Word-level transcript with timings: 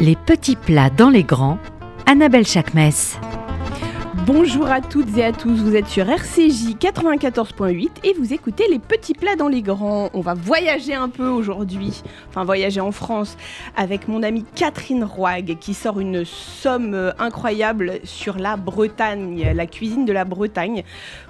Les 0.00 0.16
petits 0.16 0.56
plats 0.56 0.88
dans 0.88 1.10
les 1.10 1.24
grands, 1.24 1.58
Annabelle 2.06 2.46
Chakmes. 2.46 2.90
Bonjour 4.26 4.66
à 4.70 4.80
toutes 4.80 5.14
et 5.18 5.24
à 5.24 5.32
tous, 5.32 5.56
vous 5.56 5.76
êtes 5.76 5.88
sur 5.88 6.08
RCJ 6.08 6.76
94.8 6.80 7.88
et 8.04 8.14
vous 8.14 8.32
écoutez 8.32 8.64
les 8.70 8.78
petits 8.78 9.12
plats 9.12 9.36
dans 9.36 9.48
les 9.48 9.60
grands. 9.60 10.08
On 10.14 10.22
va 10.22 10.32
voyager 10.32 10.94
un 10.94 11.10
peu 11.10 11.28
aujourd'hui, 11.28 12.02
enfin 12.30 12.44
voyager 12.44 12.80
en 12.80 12.92
France, 12.92 13.36
avec 13.76 14.08
mon 14.08 14.22
amie 14.22 14.46
Catherine 14.54 15.04
Roig 15.04 15.58
qui 15.60 15.74
sort 15.74 16.00
une 16.00 16.24
somme 16.24 16.94
euh, 16.94 17.12
incroyable 17.18 18.00
sur 18.04 18.38
la 18.38 18.56
Bretagne, 18.56 19.52
la 19.54 19.66
cuisine 19.66 20.06
de 20.06 20.14
la 20.14 20.24
Bretagne, 20.24 20.82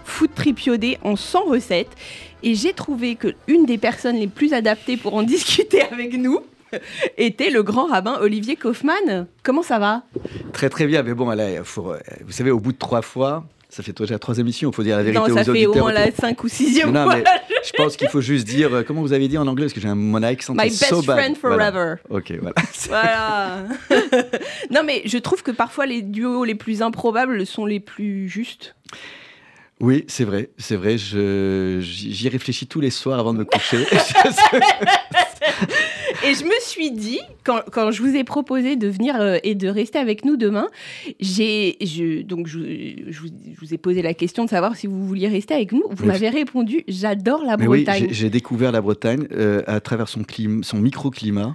food 0.05 0.33
tripiodé 0.33 0.97
en 1.03 1.17
100 1.17 1.45
recettes. 1.47 1.97
Et 2.45 2.55
j'ai 2.55 2.73
trouvé 2.73 3.17
que 3.17 3.35
une 3.49 3.67
des 3.67 3.79
personnes 3.79 4.17
les 4.17 4.29
plus 4.29 4.53
adaptées 4.53 4.97
pour 4.97 5.15
en 5.15 5.23
discuter 5.25 5.83
avec 5.83 6.17
nous, 6.17 6.39
était 7.17 7.51
le 7.51 7.63
grand 7.63 7.87
rabbin 7.87 8.19
Olivier 8.21 8.57
Kaufmann. 8.57 9.27
Comment 9.43 9.63
ça 9.63 9.79
va? 9.79 10.03
Très 10.53 10.69
très 10.69 10.87
bien, 10.87 11.03
mais 11.03 11.15
bon, 11.15 11.29
là, 11.31 11.65
faut, 11.65 11.95
vous 12.25 12.33
savez, 12.33 12.51
au 12.51 12.61
bout 12.61 12.73
de 12.73 12.79
trois 12.79 13.03
fois, 13.03 13.45
ça 13.71 13.83
fait 13.85 13.97
déjà 13.97 14.19
trois 14.19 14.39
émissions, 14.39 14.71
il 14.71 14.75
faut 14.75 14.83
dire 14.83 14.97
la 14.97 15.05
vérité 15.05 15.21
non, 15.21 15.35
ça 15.35 15.43
aux 15.43 15.45
fait 15.45 15.51
auditeurs. 15.51 15.77
au 15.77 15.79
moins 15.79 15.93
la 15.93 16.11
5 16.11 16.43
ou 16.43 16.49
6 16.49 16.87
Non, 16.87 17.07
mais 17.07 17.23
je 17.65 17.71
pense 17.77 17.97
qu'il 17.97 18.09
faut 18.09 18.21
juste 18.21 18.47
dire, 18.47 18.75
euh, 18.75 18.83
comment 18.83 19.01
vous 19.01 19.13
avez 19.13 19.29
dit 19.29 19.39
en 19.39 19.47
anglais, 19.47 19.67
parce 19.67 19.75
que 19.75 19.81
j'ai 19.81 19.89
un 19.89 19.95
mon 19.95 20.23
accent 20.23 20.55
My 20.55 20.65
best 20.65 20.87
so 20.87 21.03
friend 21.03 21.37
forever. 21.37 21.97
Voilà. 22.09 22.21
Ok, 22.21 22.33
voilà. 22.41 22.55
Voilà. 22.89 23.63
non, 24.71 24.83
mais 24.85 25.03
je 25.05 25.19
trouve 25.19 25.43
que 25.43 25.53
parfois 25.53 25.87
les 25.87 26.03
duos 26.03 26.45
les 26.45 26.57
plus 26.57 26.83
improbables 26.83 27.47
sont 27.47 27.65
les 27.65 27.79
plus 27.79 28.29
justes. 28.29 28.75
Oui, 29.79 30.05
c'est 30.09 30.25
vrai, 30.25 30.51
c'est 30.59 30.77
vrai, 30.77 30.97
j'y 30.99 32.29
réfléchis 32.29 32.67
tous 32.67 32.81
les 32.81 32.91
soirs 32.91 33.19
avant 33.19 33.33
de 33.33 33.39
me 33.39 33.45
coucher. 33.45 33.87
Et 36.27 36.35
je 36.35 36.45
me 36.45 36.53
suis 36.61 36.91
dit, 36.91 37.21
quand, 37.45 37.61
quand 37.73 37.91
je 37.91 38.03
vous 38.03 38.15
ai 38.15 38.25
proposé 38.25 38.77
de 38.77 38.89
venir 38.89 39.19
euh, 39.21 39.39
et 39.43 39.55
de 39.55 39.69
rester 39.69 39.99
avec 39.99 40.25
nous 40.25 40.37
demain, 40.37 40.69
j'ai, 41.19 41.77
je, 41.81 42.23
donc 42.23 42.47
je, 42.47 42.59
je 43.09 43.21
vous, 43.21 43.29
je 43.29 43.59
vous 43.61 43.73
ai 43.75 43.79
posé 43.79 44.03
la 44.03 44.13
question 44.13 44.45
de 44.45 44.51
savoir 44.51 44.77
si 44.77 44.87
vous 44.87 45.07
vouliez 45.07 45.29
rester 45.29 45.55
avec 45.55 45.73
nous. 45.73 45.83
Vous 45.91 46.05
m'avez 46.05 46.29
répondu, 46.29 46.85
j'adore 46.89 47.43
la 47.45 47.57
Mais 47.57 47.67
oui, 47.67 47.85
Bretagne. 47.85 48.07
j'ai- 48.09 48.15
j'ai 48.15 48.31
découvert 48.31 48.71
la 48.71 48.81
Bretagne 48.83 49.27
euh, 49.33 49.63
à 49.67 49.81
travers 49.81 50.09
son, 50.09 50.21
clim- 50.23 50.63
son 50.63 50.79
microclimat. 50.79 51.55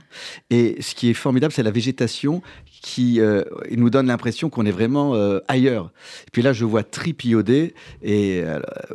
Et 0.49 0.77
ce 0.81 0.95
qui 0.95 1.09
est 1.09 1.13
formidable, 1.13 1.53
c'est 1.53 1.63
la 1.63 1.71
végétation 1.71 2.41
qui 2.81 3.19
euh, 3.19 3.43
nous 3.71 3.89
donne 3.91 4.07
l'impression 4.07 4.49
qu'on 4.49 4.65
est 4.65 4.71
vraiment 4.71 5.13
ailleurs. 5.47 5.91
Et 6.27 6.31
puis 6.31 6.41
là, 6.41 6.53
je 6.53 6.65
vois 6.65 6.83
tripioder. 6.83 7.73
Et 8.03 8.43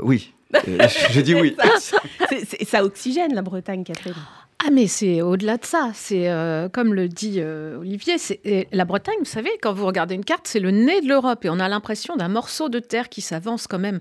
oui, 0.00 0.32
je, 0.66 1.10
je 1.12 1.20
dis 1.20 1.34
oui. 1.34 1.54
Ça 2.66 2.84
oxygène 2.84 3.34
la 3.34 3.42
Bretagne, 3.42 3.84
Catherine. 3.84 4.14
Ah 4.62 4.70
mais 4.70 4.88
c'est 4.88 5.22
au-delà 5.22 5.56
de 5.56 5.64
ça, 5.64 5.90
c'est 5.94 6.28
euh, 6.28 6.68
comme 6.68 6.92
le 6.92 7.08
dit 7.08 7.36
euh, 7.38 7.78
Olivier, 7.78 8.18
c'est 8.18 8.68
la 8.72 8.84
Bretagne, 8.84 9.16
vous 9.18 9.24
savez, 9.24 9.50
quand 9.62 9.72
vous 9.72 9.86
regardez 9.86 10.14
une 10.14 10.24
carte, 10.24 10.46
c'est 10.46 10.60
le 10.60 10.70
nez 10.70 11.00
de 11.00 11.08
l'Europe 11.08 11.46
et 11.46 11.50
on 11.50 11.58
a 11.58 11.68
l'impression 11.68 12.14
d'un 12.16 12.28
morceau 12.28 12.68
de 12.68 12.78
terre 12.78 13.08
qui 13.08 13.22
s'avance 13.22 13.66
quand 13.66 13.78
même 13.78 14.00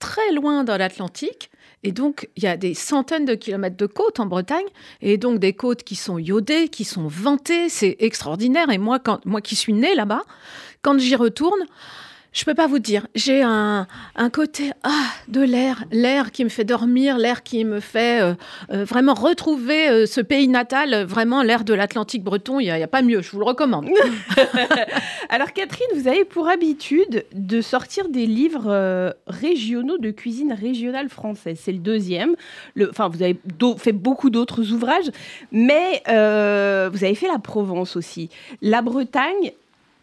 très 0.00 0.32
loin 0.32 0.64
dans 0.64 0.76
l'Atlantique. 0.76 1.52
Et 1.84 1.92
donc, 1.92 2.28
il 2.36 2.42
y 2.42 2.48
a 2.48 2.56
des 2.56 2.74
centaines 2.74 3.24
de 3.24 3.34
kilomètres 3.36 3.76
de 3.76 3.86
côtes 3.86 4.18
en 4.18 4.26
Bretagne, 4.26 4.66
et 5.02 5.18
donc 5.18 5.38
des 5.38 5.52
côtes 5.52 5.84
qui 5.84 5.94
sont 5.94 6.18
iodées, 6.18 6.68
qui 6.68 6.84
sont 6.84 7.06
ventées, 7.06 7.68
c'est 7.68 7.96
extraordinaire. 8.00 8.70
Et 8.70 8.78
moi, 8.78 8.98
moi 9.24 9.40
qui 9.40 9.54
suis 9.54 9.72
née 9.72 9.94
là-bas, 9.94 10.22
quand 10.82 10.98
j'y 10.98 11.14
retourne, 11.14 11.60
je 12.32 12.44
peux 12.44 12.54
pas 12.54 12.66
vous 12.66 12.78
dire, 12.78 13.06
j'ai 13.14 13.42
un, 13.42 13.86
un 14.16 14.30
côté 14.30 14.72
ah, 14.84 15.04
de 15.28 15.42
l'air, 15.42 15.84
l'air 15.92 16.32
qui 16.32 16.44
me 16.44 16.48
fait 16.48 16.64
dormir, 16.64 17.18
l'air 17.18 17.42
qui 17.42 17.64
me 17.64 17.78
fait 17.78 18.22
euh, 18.22 18.34
euh, 18.70 18.84
vraiment 18.84 19.12
retrouver 19.12 19.88
euh, 19.88 20.06
ce 20.06 20.22
pays 20.22 20.48
natal, 20.48 21.04
vraiment 21.04 21.42
l'air 21.42 21.64
de 21.64 21.74
l'Atlantique 21.74 22.24
breton, 22.24 22.58
il 22.58 22.64
n'y 22.64 22.70
a, 22.70 22.88
pas 22.88 23.02
mieux, 23.02 23.20
je 23.20 23.30
vous 23.30 23.38
le 23.38 23.44
recommande. 23.44 23.88
Alors 25.28 25.52
Catherine, 25.52 25.86
vous 25.94 26.08
avez 26.08 26.24
pour 26.24 26.48
habitude 26.48 27.24
de 27.34 27.60
sortir 27.60 28.08
des 28.08 28.26
livres 28.26 29.14
régionaux 29.26 29.98
de 29.98 30.10
cuisine 30.10 30.52
régionale 30.52 31.08
française. 31.08 31.58
C'est 31.62 31.72
le 31.72 31.78
deuxième. 31.78 32.34
Le, 32.74 32.88
enfin, 32.90 33.08
vous 33.08 33.22
avez 33.22 33.38
fait 33.78 33.92
beaucoup 33.92 34.30
d'autres 34.30 34.72
ouvrages, 34.72 35.10
mais 35.50 36.02
vous 36.06 37.04
avez 37.04 37.14
fait 37.14 37.28
la 37.28 37.38
Provence 37.38 37.96
aussi. 37.96 38.30
La 38.60 38.82
Bretagne, 38.82 39.52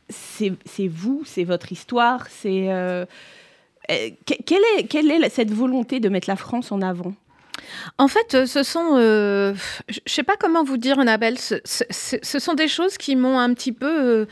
c'est 0.10 0.88
vous, 0.88 1.24
c'est 1.26 1.44
votre 1.44 1.72
histoire, 1.72 2.28
c'est... 2.30 2.72
euh, 2.72 3.06
euh, 3.92 4.10
que- 4.26 4.42
quelle, 4.46 4.62
est, 5.12 5.30
cette 5.30 5.52
volonté 5.52 6.00
de 6.00 6.10
mettre 6.10 6.30
la 6.30 6.36
France 6.36 6.72
en 6.72 6.82
avant? 6.82 7.14
En 7.98 8.08
fait, 8.08 8.34
euh, 8.34 8.46
ce 8.46 8.64
sont, 8.64 8.96
euh, 8.96 9.54
je 9.90 10.00
sais 10.06 10.24
pas 10.24 10.36
comment 10.38 10.64
vous 10.64 10.78
dire, 10.78 11.00
Annabelle, 11.00 11.38
ce, 11.38 11.60
sont 12.40 12.54
des 12.54 12.68
choses 12.68 12.98
qui 12.98 13.16
m'ont 13.16 13.40
un 13.40 13.54
petit 13.54 13.72
peu 13.72 13.86
euh, 13.88 14.26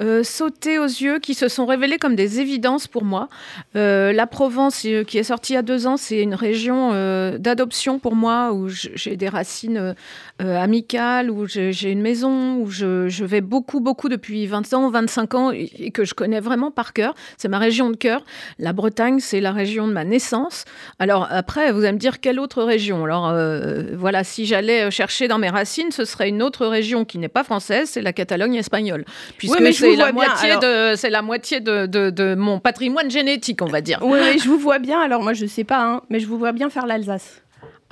euh, 0.00 0.22
sauté 0.22 0.78
aux 0.78 0.84
yeux, 0.84 1.18
qui 1.18 1.34
se 1.34 1.48
sont 1.48 1.66
révélées 1.66 1.98
comme 1.98 2.14
des 2.14 2.40
évidences 2.40 2.86
pour 2.86 3.04
moi. 3.04 3.28
La 3.74 4.26
Provence, 4.26 4.86
qui 5.06 5.18
est 5.18 5.22
sortie 5.22 5.52
il 5.52 5.56
y 5.56 5.58
a 5.58 5.62
deux 5.62 5.86
ans, 5.86 5.96
c'est 5.96 6.22
une 6.22 6.34
région 6.34 6.90
d'adoption 7.38 7.98
pour 7.98 8.14
moi, 8.14 8.52
où 8.52 8.68
j'ai 8.68 9.16
des 9.16 9.28
racines 9.28 9.94
amicales, 10.38 11.30
où 11.30 11.46
j'ai 11.46 11.90
une 11.90 12.02
maison, 12.02 12.56
où 12.56 12.70
je, 12.70 13.08
je 13.08 13.24
vais 13.24 13.40
beaucoup, 13.40 13.80
beaucoup 13.80 14.08
depuis 14.08 14.46
20 14.46 14.72
ans, 14.74 14.90
25 14.90 15.34
ans, 15.34 15.50
et 15.50 15.90
que 15.90 16.04
je 16.04 16.14
connais 16.14 16.40
vraiment 16.40 16.70
par 16.70 16.92
cœur. 16.92 17.14
C'est 17.38 17.48
ma 17.48 17.58
région 17.58 17.90
de 17.90 17.96
cœur. 17.96 18.24
La 18.58 18.72
Bretagne, 18.72 19.20
c'est 19.20 19.40
la 19.40 19.52
région 19.52 19.86
de 19.86 19.92
ma 19.92 20.04
naissance. 20.04 20.64
Alors 20.98 21.26
après, 21.30 21.72
vous 21.72 21.80
allez 21.80 21.92
me 21.92 21.98
dire 21.98 22.20
quelle 22.20 22.40
autre 22.40 22.62
région 22.62 22.81
Alors 22.90 23.28
euh, 23.28 23.82
voilà, 23.94 24.24
si 24.24 24.46
j'allais 24.46 24.90
chercher 24.90 25.28
dans 25.28 25.38
mes 25.38 25.48
racines, 25.48 25.90
ce 25.90 26.04
serait 26.04 26.28
une 26.28 26.42
autre 26.42 26.66
région 26.66 27.04
qui 27.04 27.18
n'est 27.18 27.28
pas 27.28 27.44
française, 27.44 27.88
c'est 27.90 28.02
la 28.02 28.12
Catalogne 28.12 28.54
espagnole, 28.54 29.04
puisque 29.38 29.56
c'est 29.74 29.96
la, 29.96 30.12
moitié 30.12 30.50
alors. 30.52 30.62
de 30.62 30.94
c'est 30.96 31.10
la 31.10 31.22
moitié 31.22 31.60
de, 31.60 31.86
de- 31.86 32.10
de 32.10 32.34
mon 32.34 32.58
patrimoine 32.60 33.10
génétique, 33.10 33.60
on 33.62 33.66
va 33.66 33.80
dire. 33.80 33.98
Oui, 34.02 34.18
oui, 34.22 34.38
je 34.38 34.48
vous 34.48 34.58
vois 34.58 34.78
bien. 34.78 35.00
Alors 35.00 35.22
moi, 35.22 35.32
je 35.32 35.46
sais 35.46 35.64
pas, 35.64 35.84
hein, 35.84 36.02
mais 36.10 36.20
je 36.20 36.26
vous 36.26 36.38
vois 36.38 36.52
bien 36.52 36.70
faire 36.70 36.86
l'Alsace. 36.86 37.41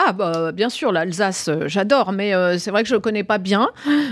Ah 0.03 0.13
bah 0.13 0.51
bien 0.53 0.71
sûr, 0.71 0.93
l'Alsace, 0.93 1.49
euh, 1.49 1.69
j'adore, 1.69 2.13
mais 2.13 2.35
euh, 2.35 2.57
c'est 2.57 2.71
vrai 2.71 2.83
que 2.83 2.89
je 2.89 2.95
ne 2.95 3.01
connais 3.01 3.23
pas 3.23 3.37
bien. 3.37 3.69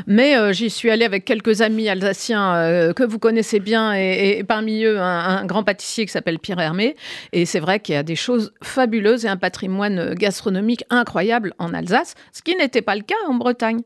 Mais 0.07 0.37
euh, 0.37 0.53
j'y 0.53 0.69
suis 0.69 0.91
allée 0.91 1.07
avec 1.07 1.25
quelques 1.25 1.63
amis 1.63 1.89
alsaciens 1.89 2.93
que 2.95 3.05
vous 3.05 3.19
connaissez 3.19 3.59
bien, 3.59 3.95
et, 3.95 4.45
parmi 4.47 4.85
eux 4.85 5.01
un, 5.01 5.47
grand 5.47 5.63
pâtissier 5.63 6.05
qui 6.05 6.13
s'appelle 6.13 6.39
Pierre 6.39 6.61
Hermé. 6.61 6.95
Et 7.33 7.47
c'est 7.47 7.61
vrai 7.61 7.81
qu'il 7.81 7.95
y 7.95 7.99
a 7.99 8.03
des 8.03 8.17
choses 8.17 8.53
fabuleuses 8.63 9.25
et 9.25 9.29
un 9.29 9.39
patrimoine 9.39 10.13
gastronomique 10.15 10.85
incroyable 10.91 11.55
en 11.59 11.73
Alsace, 11.73 12.15
ce 12.33 12.43
qui 12.43 12.55
n'était 12.55 12.83
pas 12.83 12.95
le 12.95 13.03
cas 13.03 13.15
en 13.27 13.35
Bretagne. 13.35 13.81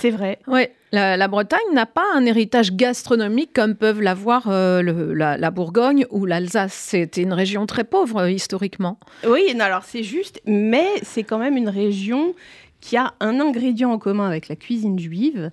C'est 0.00 0.10
vrai. 0.10 0.38
Oui, 0.48 0.62
la, 0.90 1.16
la 1.16 1.28
Bretagne 1.28 1.60
n'a 1.72 1.86
pas 1.86 2.04
un 2.14 2.24
héritage 2.26 2.72
gastronomique 2.72 3.52
comme 3.52 3.74
peuvent 3.76 4.00
l'avoir 4.02 4.44
euh, 4.48 4.82
la, 5.14 5.36
la 5.36 5.50
Bourgogne 5.50 6.06
ou 6.10 6.26
l'Alsace. 6.26 6.72
C'était 6.72 7.22
une 7.22 7.32
région 7.32 7.66
très 7.66 7.84
pauvre 7.84 8.18
euh, 8.22 8.30
historiquement. 8.30 8.98
Oui, 9.26 9.54
non, 9.54 9.64
alors 9.66 9.84
c'est 9.84 10.02
juste, 10.02 10.40
mais 10.46 10.86
c'est 11.02 11.22
quand 11.22 11.38
même 11.38 11.56
une 11.56 11.68
région 11.68 12.34
qui 12.80 12.96
a 12.96 13.14
un 13.20 13.38
ingrédient 13.38 13.90
en 13.92 13.98
commun 13.98 14.26
avec 14.26 14.48
la 14.48 14.56
cuisine 14.56 14.98
juive, 14.98 15.50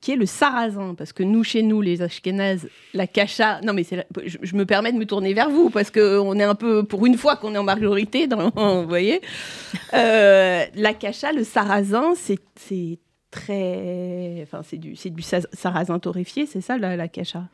qui 0.00 0.12
est 0.12 0.16
le 0.16 0.24
sarrasin. 0.24 0.94
Parce 0.96 1.12
que 1.12 1.22
nous, 1.22 1.44
chez 1.44 1.62
nous, 1.62 1.82
les 1.82 2.00
Ashkénazes, 2.00 2.68
la 2.94 3.06
cacha. 3.06 3.60
Non, 3.62 3.74
mais 3.74 3.84
c'est 3.84 3.96
la- 3.96 4.06
je, 4.24 4.38
je 4.40 4.56
me 4.56 4.64
permets 4.64 4.92
de 4.92 4.96
me 4.96 5.04
tourner 5.04 5.34
vers 5.34 5.50
vous, 5.50 5.68
parce 5.68 5.90
qu'on 5.90 6.38
est 6.38 6.42
un 6.44 6.54
peu, 6.54 6.84
pour 6.84 7.04
une 7.04 7.18
fois 7.18 7.36
qu'on 7.36 7.54
est 7.54 7.58
en 7.58 7.64
majorité, 7.64 8.26
dans, 8.26 8.48
vous 8.82 8.88
voyez. 8.88 9.20
Euh, 9.92 10.64
la 10.74 10.94
cacha, 10.94 11.32
le 11.32 11.44
sarrasin, 11.44 12.14
c'est. 12.16 12.38
C'est 13.32 13.40
très. 13.40 14.40
Enfin, 14.42 14.62
c'est 14.64 14.76
du, 14.76 14.94
du 14.94 15.22
sa- 15.22 15.40
sarrasin 15.52 15.98
torréfié, 15.98 16.46
c'est 16.46 16.60
ça, 16.60 16.78
la, 16.78 16.96
la 16.96 17.08
cacha? 17.08 17.44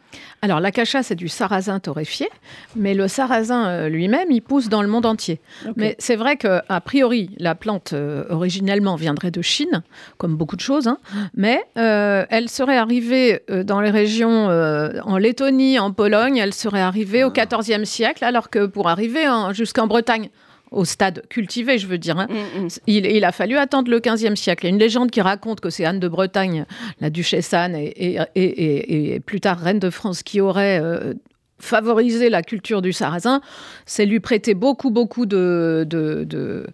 Alors, 0.42 0.60
la 0.60 0.70
cacha, 0.70 1.02
c'est 1.02 1.14
du 1.14 1.28
sarrasin 1.28 1.80
torréfié, 1.80 2.28
mais 2.74 2.94
le 2.94 3.08
sarrasin 3.08 3.66
euh, 3.68 3.88
lui-même, 3.88 4.30
il 4.30 4.40
pousse 4.40 4.68
dans 4.68 4.82
le 4.82 4.88
monde 4.88 5.06
entier. 5.06 5.40
Mais 5.76 5.96
c'est 5.98 6.16
vrai 6.16 6.36
qu'a 6.36 6.62
priori, 6.84 7.30
la 7.38 7.54
plante 7.54 7.92
euh, 7.92 8.24
originellement 8.30 8.96
viendrait 8.96 9.30
de 9.30 9.42
Chine, 9.42 9.82
comme 10.18 10.36
beaucoup 10.36 10.56
de 10.56 10.60
choses, 10.60 10.88
hein, 10.88 10.98
mais 11.34 11.60
euh, 11.78 12.24
elle 12.30 12.48
serait 12.48 12.76
arrivée 12.78 13.40
euh, 13.50 13.62
dans 13.64 13.80
les 13.80 13.90
régions 13.90 14.46
en 14.46 15.16
Lettonie, 15.18 15.78
en 15.78 15.92
Pologne, 15.92 16.36
elle 16.36 16.54
serait 16.54 16.80
arrivée 16.80 17.24
au 17.24 17.30
XIVe 17.30 17.84
siècle, 17.84 18.24
alors 18.24 18.50
que 18.50 18.66
pour 18.66 18.88
arriver 18.88 19.28
en- 19.28 19.52
jusqu'en 19.52 19.86
Bretagne, 19.86 20.28
au 20.76 20.84
stade 20.84 21.22
cultivé, 21.28 21.78
je 21.78 21.86
veux 21.86 21.98
dire, 21.98 22.18
hein, 22.18 22.26
Mm, 22.30 22.64
mm. 22.64 22.68
il, 22.86 23.06
il 23.06 23.24
a 23.24 23.32
fallu 23.32 23.56
attendre 23.56 23.90
le 23.90 23.98
XVe 24.00 24.34
siècle. 24.34 24.64
Il 24.64 24.68
y 24.68 24.72
a 24.72 24.74
une 24.74 24.78
légende 24.80 25.10
qui 25.10 25.20
raconte 25.20 25.60
que 25.60 25.70
c'est 25.70 25.84
Anne 25.84 26.00
de 26.00 26.08
Bretagne, 26.08 26.66
la 27.00 27.10
duchesse 27.10 27.52
Anne, 27.54 27.74
et, 27.74 27.86
et- 27.96 28.18
et- 28.34 28.42
et- 28.44 29.14
et 29.14 29.20
plus 29.20 29.40
tard 29.40 29.58
reine 29.58 29.78
de 29.78 29.90
France, 29.90 30.22
qui 30.22 30.40
aurait 30.40 30.80
euh, 30.82 31.14
favorisé 31.58 32.28
la 32.28 32.42
culture 32.42 32.82
du 32.82 32.92
sarrasin. 32.92 33.40
C'est 33.86 34.04
lui 34.06 34.20
prêter 34.20 34.54
beaucoup, 34.54 34.90
beaucoup 34.90 35.26
de... 35.26 35.86
de- 35.88 36.24
de- 36.24 36.66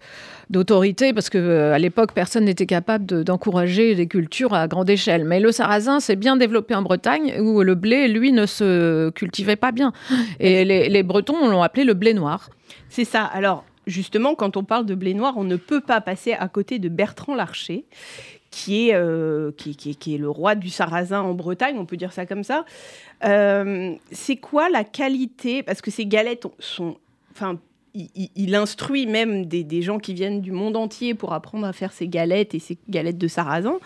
d'autorité 0.51 1.15
parce 1.15 1.31
que 1.31 1.39
euh, 1.39 1.73
à 1.73 1.79
l'époque 1.79 2.13
personne 2.13 2.45
n'était 2.45 2.67
capable 2.67 3.07
de- 3.07 3.23
d'encourager 3.23 3.95
des 3.95 4.07
cultures 4.07 4.53
à 4.53 4.69
grande 4.69 4.91
échelle 4.91 5.25
mais 5.25 5.41
le 5.41 5.51
sarrasin 5.51 5.99
s'est 5.99 6.17
bien 6.17 6.37
développé 6.37 6.75
en 6.75 6.83
Bretagne 6.83 7.41
où 7.41 7.63
le 7.63 7.75
blé 7.75 8.07
lui 8.07 8.33
ne 8.33 8.45
se 8.45 9.09
cultivait 9.11 9.57
pas 9.57 9.73
bien 9.73 9.93
et 10.41 10.67
les, 10.67 10.91
les 10.91 11.03
Bretons 11.03 11.49
l'ont 11.49 11.63
appelé 11.63 11.85
le 11.85 11.95
blé 11.95 12.13
noir 12.13 12.51
C'est 12.91 13.07
ça. 13.07 13.23
Alors, 13.25 13.65
justement, 13.87 14.35
quand 14.35 14.57
on 14.57 14.65
parle 14.65 14.87
de 14.87 14.95
blé 14.95 15.15
noir, 15.15 15.35
on 15.37 15.45
ne 15.45 15.57
peut 15.57 15.81
pas 15.81 16.01
passer 16.01 16.33
à 16.33 16.49
côté 16.49 16.79
de 16.79 16.89
Bertrand 16.89 17.35
Larcher, 17.35 17.85
qui 18.51 18.89
est, 18.91 18.95
euh, 18.95 19.51
qui, 19.57 19.75
qui- 19.77 20.15
est 20.15 20.19
le 20.19 20.29
roi 20.29 20.55
du 20.55 20.69
sarrasin 20.69 21.23
en 21.23 21.33
Bretagne, 21.35 21.79
on 21.79 21.87
peut 21.87 21.97
dire 21.97 22.13
ça 22.13 22.27
comme 22.27 22.45
ça. 22.45 22.67
Euh, 23.25 23.95
c'est 24.11 24.37
quoi 24.37 24.69
la 24.69 24.85
qualité? 24.85 25.63
Parce 25.63 25.81
que 25.81 25.91
ces 25.91 26.05
galettes 26.07 26.47
sont. 26.59 26.99
Enfin, 27.33 27.59
il, 27.95 28.09
il- 28.15 28.31
il 28.37 28.55
instruit 28.55 29.07
même 29.07 29.47
des, 29.47 29.65
des 29.65 29.81
gens 29.81 29.99
qui 29.99 30.13
viennent 30.13 30.43
du 30.43 30.53
monde 30.53 30.77
entier 30.77 31.15
pour 31.15 31.33
apprendre 31.33 31.67
à 31.67 31.73
faire 31.73 31.93
ces 31.93 32.09
galettes 32.09 32.55
et 32.55 32.59
ces 32.59 32.77
galettes 32.91 33.19
de 33.19 33.29
sarrasin. 33.29 33.79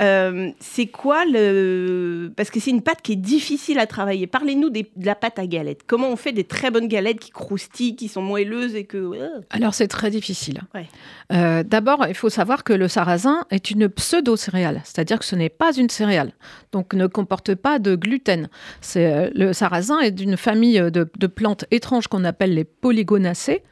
Euh, 0.00 0.50
c'est 0.60 0.86
quoi 0.86 1.24
le. 1.24 2.32
Parce 2.36 2.50
que 2.50 2.60
c'est 2.60 2.70
une 2.70 2.82
pâte 2.82 3.00
qui 3.02 3.12
est 3.12 3.16
difficile 3.16 3.78
à 3.78 3.86
travailler. 3.86 4.26
Parlez-nous 4.26 4.70
des- 4.70 4.90
de 4.96 5.06
la 5.06 5.14
pâte 5.14 5.38
à 5.38 5.46
galettes. 5.46 5.82
Comment 5.86 6.08
on 6.08 6.16
fait 6.16 6.32
des 6.32 6.44
très 6.44 6.70
bonnes 6.70 6.88
galettes 6.88 7.20
qui 7.20 7.30
croustillent, 7.30 7.96
qui 7.96 8.08
sont 8.08 8.22
moelleuses 8.22 8.74
et 8.74 8.84
que. 8.84 8.96
euh, 8.98 9.28
Alors 9.50 9.74
c'est 9.74 9.88
très 9.88 10.10
difficile. 10.10 10.60
Ouais. 10.74 10.86
Euh, 11.32 11.62
D'abord, 11.62 12.06
il 12.08 12.14
faut 12.14 12.28
savoir 12.28 12.64
que 12.64 12.72
le 12.72 12.88
sarrasin 12.88 13.44
est 13.50 13.70
une 13.70 13.88
pseudo-céréale, 13.88 14.80
c'est-à-dire 14.84 15.18
que 15.18 15.24
ce 15.24 15.36
n'est 15.36 15.48
pas 15.48 15.72
une 15.76 15.88
céréale, 15.88 16.32
donc 16.72 16.94
ne 16.94 17.06
comporte 17.06 17.54
pas 17.54 17.78
de 17.78 17.94
gluten. 17.96 18.48
C'est, 18.80 19.30
le 19.34 19.52
sarrasin 19.52 20.00
est 20.00 20.10
d'une 20.10 20.36
famille 20.36 20.78
de, 20.90 21.08
de 21.18 21.26
plantes 21.26 21.64
étranges 21.70 22.08
qu'on 22.08 22.24
appelle 22.24 22.54
les 22.54 22.64
polygonacées. 22.64 23.62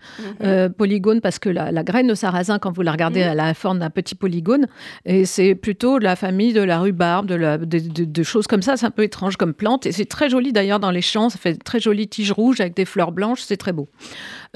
Euh, 0.43 0.69
polygone 0.69 1.21
parce 1.21 1.39
que 1.39 1.49
la, 1.49 1.71
la 1.73 1.83
graine 1.85 2.07
de 2.07 2.15
sarrasin, 2.15 2.59
quand 2.59 2.71
vous 2.73 2.83
la 2.83 2.93
regardez, 2.93 3.21
Mhm. 3.21 3.29
elle 3.33 3.41
a 3.41 3.47
la 3.47 3.55
forme 3.55 3.79
d'un 3.81 3.91
petit 3.91 4.15
polygone, 4.15 4.67
et 5.05 5.25
c'est 5.25 5.55
plutôt 5.55 5.99
la 5.99 6.12
famille 6.17 6.53
de 6.53 6.61
la 6.63 6.79
rhubarbe, 6.81 7.27
de, 7.27 7.35
la, 7.35 7.59
de, 7.59 7.79
de- 8.05 8.23
choses 8.23 8.47
comme 8.47 8.63
ça. 8.63 8.77
C'est 8.77 8.87
un 8.87 8.91
peu 8.91 9.03
étrange 9.03 9.37
comme 9.37 9.55
plante, 9.55 9.87
et 9.87 9.93
c'est 9.93 10.05
très 10.05 10.29
joli 10.29 10.53
d'ailleurs 10.53 10.81
dans 10.81 10.91
les 10.91 11.03
champs. 11.03 11.29
Ça 11.31 11.39
fait 11.39 11.55
très 11.63 11.81
jolies 11.81 12.09
tiges 12.09 12.33
rouges 12.33 12.61
avec 12.61 12.75
des 12.75 12.85
fleurs 12.85 13.13
blanches, 13.13 13.41
c'est 13.43 13.57
très 13.57 13.73
beau. 13.73 13.89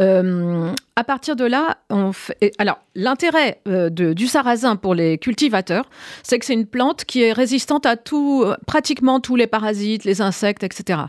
Euh, 0.01 0.71
à 0.97 1.05
partir 1.05 1.37
de 1.37 1.45
là, 1.45 1.79
on 1.91 2.13
fait... 2.13 2.53
alors 2.59 2.79
l'intérêt 2.95 3.61
euh, 3.69 3.91
du 3.91 4.27
sarrasin 4.27 4.77
pour 4.77 4.95
les 4.95 5.19
cultivateurs, 5.19 5.89
c'est 6.23 6.39
que 6.39 6.45
c'est 6.45 6.55
une 6.55 6.67
plante 6.67 7.05
qui 7.05 7.23
est 7.23 7.33
résistante 7.33 7.87
à 7.87 7.97
tout, 7.97 8.45
pratiquement 8.67 9.21
tous 9.21 9.37
les 9.37 9.47
parasites, 9.47 10.05
les 10.05 10.21
insectes, 10.23 10.63
etc. 10.65 11.01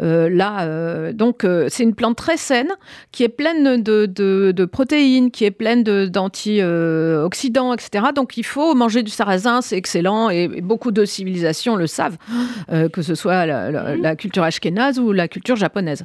Euh, 0.00 0.28
là, 0.28 0.62
euh, 0.62 1.12
donc 1.12 1.44
c'est 1.68 1.82
une 1.82 1.94
plante 1.94 2.16
très 2.16 2.36
saine 2.36 2.70
qui 3.12 3.22
est 3.24 3.28
pleine 3.28 3.82
de, 3.82 4.06
de- 4.06 4.64
protéines, 4.64 5.30
qui 5.30 5.44
est 5.44 5.50
pleine 5.50 5.82
d'antioxydants, 5.82 7.72
etc. 7.74 8.06
Donc 8.14 8.36
il 8.36 8.44
faut 8.44 8.74
manger 8.74 9.02
du 9.02 9.10
sarrasin, 9.10 9.60
c'est 9.62 9.76
excellent 9.88 10.28
et, 10.28 10.42
et 10.44 10.60
beaucoup 10.60 10.90
de 10.90 11.04
civilisations 11.06 11.74
le 11.76 11.86
savent, 11.86 12.18
euh, 12.72 12.88
que 12.90 13.00
ce 13.00 13.14
soit 13.14 13.46
la, 13.46 13.70
la- 13.70 13.96
la 13.96 14.16
culture 14.16 14.42
ashkénaze 14.42 14.98
ou 14.98 15.12
la 15.12 15.28
culture 15.28 15.56
japonaise. 15.56 16.04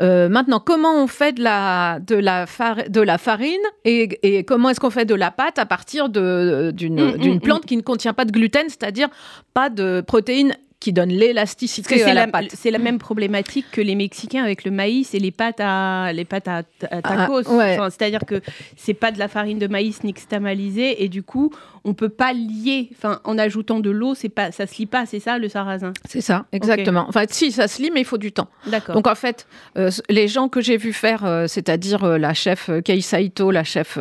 Euh, 0.00 0.28
maintenant, 0.28 0.60
comment 0.64 0.94
on 1.02 1.08
fait 1.08 1.32
de 1.32 1.42
la, 1.42 1.98
de 1.98 2.14
la, 2.14 2.46
far- 2.46 2.88
de 2.88 3.00
la 3.00 3.18
farine 3.18 3.58
et, 3.84 4.18
et 4.22 4.44
comment 4.44 4.70
est-ce 4.70 4.78
qu'on 4.78 4.90
fait 4.90 5.04
de 5.04 5.16
la 5.16 5.32
pâte 5.32 5.58
à 5.58 5.66
partir 5.66 6.08
d'une 6.08 6.70
d'une 6.70 7.34
mm, 7.36 7.40
plante 7.40 7.66
qui 7.66 7.76
ne 7.76 7.82
contient 7.82 8.12
pas 8.14 8.24
de 8.24 8.30
gluten, 8.30 8.66
c'est-à-dire 8.68 9.08
pas 9.52 9.68
de 9.68 10.00
protéines 10.06 10.54
qui 10.84 10.92
Parce 10.92 11.08
l'élasticité 11.08 11.94
à 12.02 12.06
c'est 12.06 12.14
la, 12.14 12.26
la, 12.26 12.32
pâte. 12.32 12.50
c'est 12.52 12.70
la 12.70 12.78
même 12.78 12.98
problématique 12.98 13.66
que 13.72 13.80
les 13.80 13.94
Mexicains 13.94 14.44
avec 14.44 14.64
le 14.64 14.70
maïs 14.70 15.14
et 15.14 15.18
les 15.18 15.30
pâtes 15.30 15.60
à, 15.60 16.12
les 16.12 16.26
pâtes 16.26 16.48
à, 16.48 16.62
à 16.90 17.00
tacos. 17.00 17.42
Ah, 17.46 17.54
ouais. 17.54 17.74
Enfin, 17.74 17.88
C'est-à-dire 17.90 18.20
que 18.26 18.42
c'est 18.76 18.94
pas 18.94 19.10
de 19.10 19.18
la 19.18 19.28
farine 19.28 19.58
de 19.58 19.66
maïs 19.66 20.04
nixtamalisée 20.04 21.02
et 21.02 21.08
du 21.08 21.22
coup, 21.22 21.50
on 21.84 21.94
peut 21.94 22.08
pas 22.08 22.32
lier. 22.32 22.90
Enfin, 22.96 23.20
en 23.24 23.38
ajoutant 23.38 23.80
de 23.80 23.90
l'eau, 23.90 24.14
c'est 24.14 24.28
pas, 24.28 24.52
ça 24.52 24.66
se 24.66 24.76
lie 24.76 24.86
pas. 24.86 25.06
C'est 25.06 25.20
ça 25.20 25.38
le 25.38 25.48
sarrasin? 25.48 25.92
C'est 26.06 26.20
ça, 26.20 26.46
exactement. 26.52 27.06
Enfin, 27.08 27.24
si, 27.28 27.50
ça 27.52 27.68
se 27.68 27.80
lit, 27.80 27.90
mais 27.92 28.00
il 28.00 28.06
faut 28.06 28.18
du 28.18 28.32
temps. 28.32 28.48
D'accord. 28.66 28.94
Donc 28.94 29.06
en 29.06 29.14
fait, 29.14 29.46
euh, 29.78 29.90
les 30.10 30.28
gens 30.28 30.48
que 30.48 30.60
j'ai 30.60 30.76
vu 30.76 30.92
faire, 30.92 31.24
euh, 31.24 31.46
c'est-à-dire 31.46 32.04
euh, 32.04 32.18
la 32.18 32.34
chef 32.34 32.70
Kei 32.84 33.00
Saito, 33.00 33.50
la 33.50 33.64
chef 33.64 33.98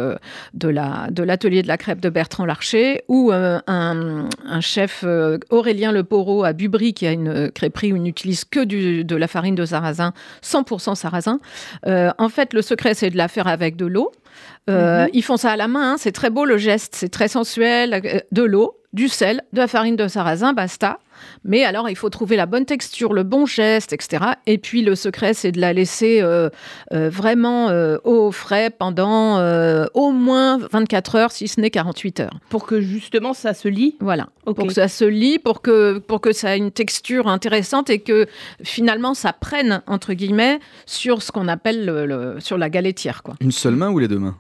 de 0.54 0.68
la 0.68 1.08
de 1.12 1.24
l'atelier 1.24 1.62
de 1.62 1.68
la 1.68 1.78
crêpe 1.78 2.02
de 2.02 2.10
Bertrand 2.10 2.46
Larcher, 2.46 3.04
ou 3.08 3.32
un, 3.32 3.62
un 3.68 4.62
chef 4.62 5.06
Aurélien 5.50 5.92
Le 5.92 6.04
Porot 6.04 6.44
à 6.44 6.54
Qui 6.94 7.06
a 7.08 7.12
une 7.12 7.28
euh, 7.28 7.50
crêperie 7.50 7.94
où 7.94 7.96
il 7.98 8.02
n'utilise 8.02 8.46
que 8.46 8.64
du- 8.64 9.04
de 9.06 9.16
la 9.16 9.28
farine 9.28 9.56
de 9.56 9.66
sarrasin, 9.66 10.14
100% 10.42 10.96
sarrasin. 10.96 11.40
Euh, 11.86 12.12
en 12.18 12.30
fait, 12.30 12.54
le 12.54 12.62
secret 12.62 12.94
c'est 12.96 13.10
de 13.12 13.18
la 13.18 13.28
faire 13.28 13.48
avec 13.48 13.76
de 13.76 13.86
l'eau. 13.86 14.12
Euh, 14.70 15.04
Mhm. 15.04 15.10
Ils 15.14 15.24
font 15.24 15.38
ça 15.38 15.52
à 15.52 15.56
la 15.58 15.68
main, 15.68 15.94
hein, 15.94 15.96
c'est 16.00 16.12
très 16.12 16.30
beau 16.30 16.46
le 16.46 16.58
geste, 16.58 16.96
c'est 16.96 17.10
très 17.10 17.28
sensuel, 17.28 18.02
de 18.32 18.44
l'eau, 18.44 18.76
du 18.94 19.08
sel, 19.08 19.42
de 19.54 19.58
la 19.60 19.68
farine 19.68 19.96
de 19.96 20.08
sarrasin, 20.08 20.54
basta. 20.54 21.00
Mais 21.46 21.64
alors, 21.64 21.90
il 21.90 21.96
faut 21.96 22.10
trouver 22.10 22.36
la 22.36 22.46
bonne 22.46 22.66
texture, 22.66 23.14
le 23.14 23.24
bon 23.24 23.46
geste, 23.46 23.94
etc. 23.94 24.24
Et 24.46 24.58
puis, 24.58 24.82
le 24.82 24.94
secret, 24.96 25.34
c'est 25.34 25.52
de 25.54 25.62
la 25.62 25.72
laisser 25.72 26.20
euh, 26.22 26.50
euh, 26.92 27.10
vraiment 27.10 27.70
euh, 27.70 27.98
au 28.04 28.32
frais 28.32 28.70
pendant 28.70 29.38
euh, 29.38 29.86
au 29.94 30.12
moins 30.12 30.58
24 30.58 31.16
heures, 31.16 31.32
si 31.32 31.48
ce 31.48 31.62
n'est 31.62 31.70
48 31.70 32.20
heures. 32.20 32.40
pour 32.50 32.66
que 32.66 32.82
justement 32.82 33.34
ça 33.34 33.54
se 33.54 33.68
lie. 33.70 33.96
Voilà. 34.02 34.30
Pour 34.44 34.56
que 34.68 34.74
ça 34.74 34.88
se 34.90 35.06
lie, 35.06 35.40
pour 35.40 35.62
que, 35.62 35.98
pour 36.00 36.20
que 36.20 36.34
ça 36.34 36.56
ait 36.56 36.60
une 36.60 36.72
texture 36.72 37.28
intéressante 37.28 37.90
et 37.90 38.00
que 38.00 38.26
finalement, 38.64 39.14
ça 39.14 39.32
prenne, 39.34 39.82
entre 39.88 40.14
guillemets, 40.14 40.60
sur 40.86 41.22
ce 41.22 41.32
qu'on 41.32 41.48
appelle 41.48 41.86
le- 41.86 42.06
le- 42.06 42.40
sur 42.40 42.58
la 42.58 42.70
galettière. 42.70 43.24
Quoi. 43.24 43.36
Une 43.40 43.52
seule 43.52 43.76
main 43.76 43.90
ou 43.92 44.00
les 44.00 44.08
deux 44.10 44.20
mains? 44.20 44.36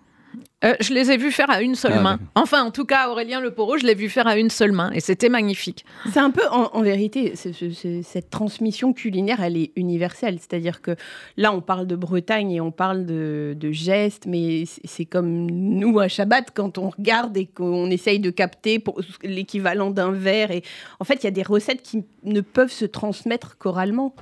Euh, 0.63 0.75
je 0.79 0.93
les 0.93 1.11
ai 1.11 1.17
vus 1.17 1.31
faire 1.31 1.49
à 1.49 1.61
une 1.61 1.75
seule 1.75 1.95
Ah, 1.97 2.01
main. 2.01 2.19
Enfin, 2.35 2.63
en 2.63 2.71
tout 2.71 2.85
cas, 2.85 3.09
Aurélien 3.09 3.41
Le 3.41 3.51
Porot, 3.51 3.77
je 3.77 3.85
l'ai 3.85 3.95
vu 3.95 4.07
faire 4.07 4.27
à 4.27 4.37
une 4.37 4.49
seule 4.49 4.71
main 4.71 4.91
et 4.91 5.01
c'était 5.01 5.27
magnifique. 5.27 5.83
C'est 6.11 6.19
un 6.21 6.31
peu, 6.31 6.41
en, 6.51 6.69
en 6.71 6.81
vérité, 6.81 7.33
cette 7.35 8.29
transmission 8.29 8.93
culinaire, 8.93 9.43
elle 9.43 9.57
est 9.57 9.71
universelle. 9.75 10.37
C'est-à-dire 10.39 10.81
que 10.81 10.95
là, 11.35 11.53
on 11.53 11.59
parle 11.59 11.85
de 11.85 11.97
Bretagne 11.97 12.51
et 12.51 12.61
on 12.61 12.71
parle 12.71 13.05
de, 13.05 13.55
de 13.59 13.71
gestes, 13.73 14.25
mais 14.25 14.63
c'est- 14.85 15.03
comme 15.05 15.27
nous 15.51 15.99
à 15.99 16.07
Shabbat 16.07 16.51
quand 16.53 16.77
on 16.77 16.89
regarde 16.91 17.35
et 17.35 17.45
qu'on 17.45 17.91
essaye 17.91 18.19
de 18.19 18.29
capter 18.29 18.79
pour 18.79 19.01
l'équivalent 19.21 19.91
d'un 19.91 20.11
verre. 20.11 20.51
Et 20.51 20.63
en 21.01 21.03
fait, 21.03 21.15
il 21.15 21.23
y 21.25 21.27
a 21.27 21.31
des 21.31 21.43
recettes 21.43 21.81
qui 21.81 22.05
ne 22.23 22.39
peuvent 22.39 22.71
se 22.71 22.85
transmettre 22.85 23.57
qu'oralement. 23.57 24.15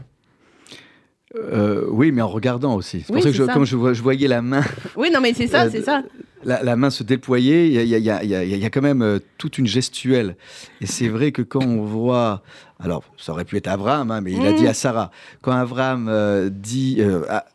Euh, 1.36 1.86
Oui, 1.90 2.12
mais 2.12 2.22
en 2.22 2.28
regardant 2.28 2.76
aussi. 2.76 3.02
C'est 3.02 3.14
Oui, 3.14 3.22
pour 3.22 3.24
ça 3.24 3.30
que 3.30 3.36
c'est 3.36 3.42
je, 3.44 3.46
ça. 3.46 3.54
comme 3.54 3.66
je, 3.66 3.76
vois- 3.76 3.94
je 3.94 4.02
voyais 4.02 4.28
la 4.28 4.42
main, 4.42 4.64
Oui, 4.98 5.10
non, 5.14 5.22
mais 5.22 5.34
c'est 5.34 5.48
ça, 5.48 5.66
Euh, 5.66 5.70
c'est 5.72 5.82
ça. 5.84 6.04
La, 6.44 6.64
la 6.64 6.76
main 6.76 6.90
se 6.90 7.04
déployer, 7.04 7.68
il 7.68 7.88
y 7.88 7.96
a, 8.10 8.20
y 8.20 8.28
y 8.28 8.64
y 8.66 8.70
quand 8.72 8.82
même 8.82 9.02
euh, 9.02 9.20
toute 9.38 9.58
une 9.58 9.68
gestuelle. 9.68 10.36
Et 10.82 10.86
c'est 10.86 11.08
vrai 11.08 11.32
que 11.32 11.42
quand 11.42 11.64
on 11.64 11.84
voit, 11.84 12.42
alors 12.80 13.04
ça 13.18 13.32
aurait 13.34 13.46
pu 13.46 13.58
être 13.58 13.68
Abraham, 13.68 14.12
hein, 14.12 14.22
mais 14.22 14.32
il 14.32 14.46
a 14.46 14.54
dit 14.54 14.68
à 14.68 14.74
Sarah, 14.74 15.12
quand 15.42 15.52
Abraham 15.52 16.08
euh, 16.10 16.50
dit, 16.52 16.98
euh, 17.00 17.24
à- 17.30 17.46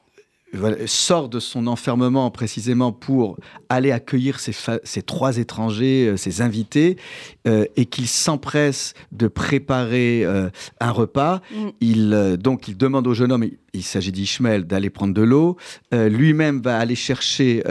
sort 0.86 1.28
de 1.28 1.40
son 1.40 1.66
enfermement 1.66 2.30
précisément 2.30 2.92
pour 2.92 3.36
aller 3.68 3.92
accueillir 3.92 4.38
ces 4.40 5.02
trois 5.02 5.38
étrangers, 5.38 6.08
euh, 6.08 6.16
ces 6.16 6.40
invités, 6.42 6.96
euh, 7.46 7.64
et 7.76 7.86
qu'il 7.86 8.06
s'empresse 8.06 8.94
de 9.12 9.28
préparer 9.28 10.24
euh, 10.24 10.48
un 10.80 10.90
repas, 10.90 11.40
Mm. 11.50 11.68
il, 11.80 12.36
donc 12.40 12.68
il 12.68 12.76
demande 12.76 13.06
au 13.06 13.14
jeune 13.14 13.32
homme, 13.32 13.44
il, 13.44 13.58
il 13.72 13.82
s'agit 13.82 14.12
d'Ishmael, 14.12 14.66
d'aller 14.66 14.90
prendre 14.90 15.14
de 15.14 15.22
l'eau. 15.22 15.56
Lui-même 15.92 16.60
va 16.62 16.78
aller 16.78 16.94
chercher 16.94 17.62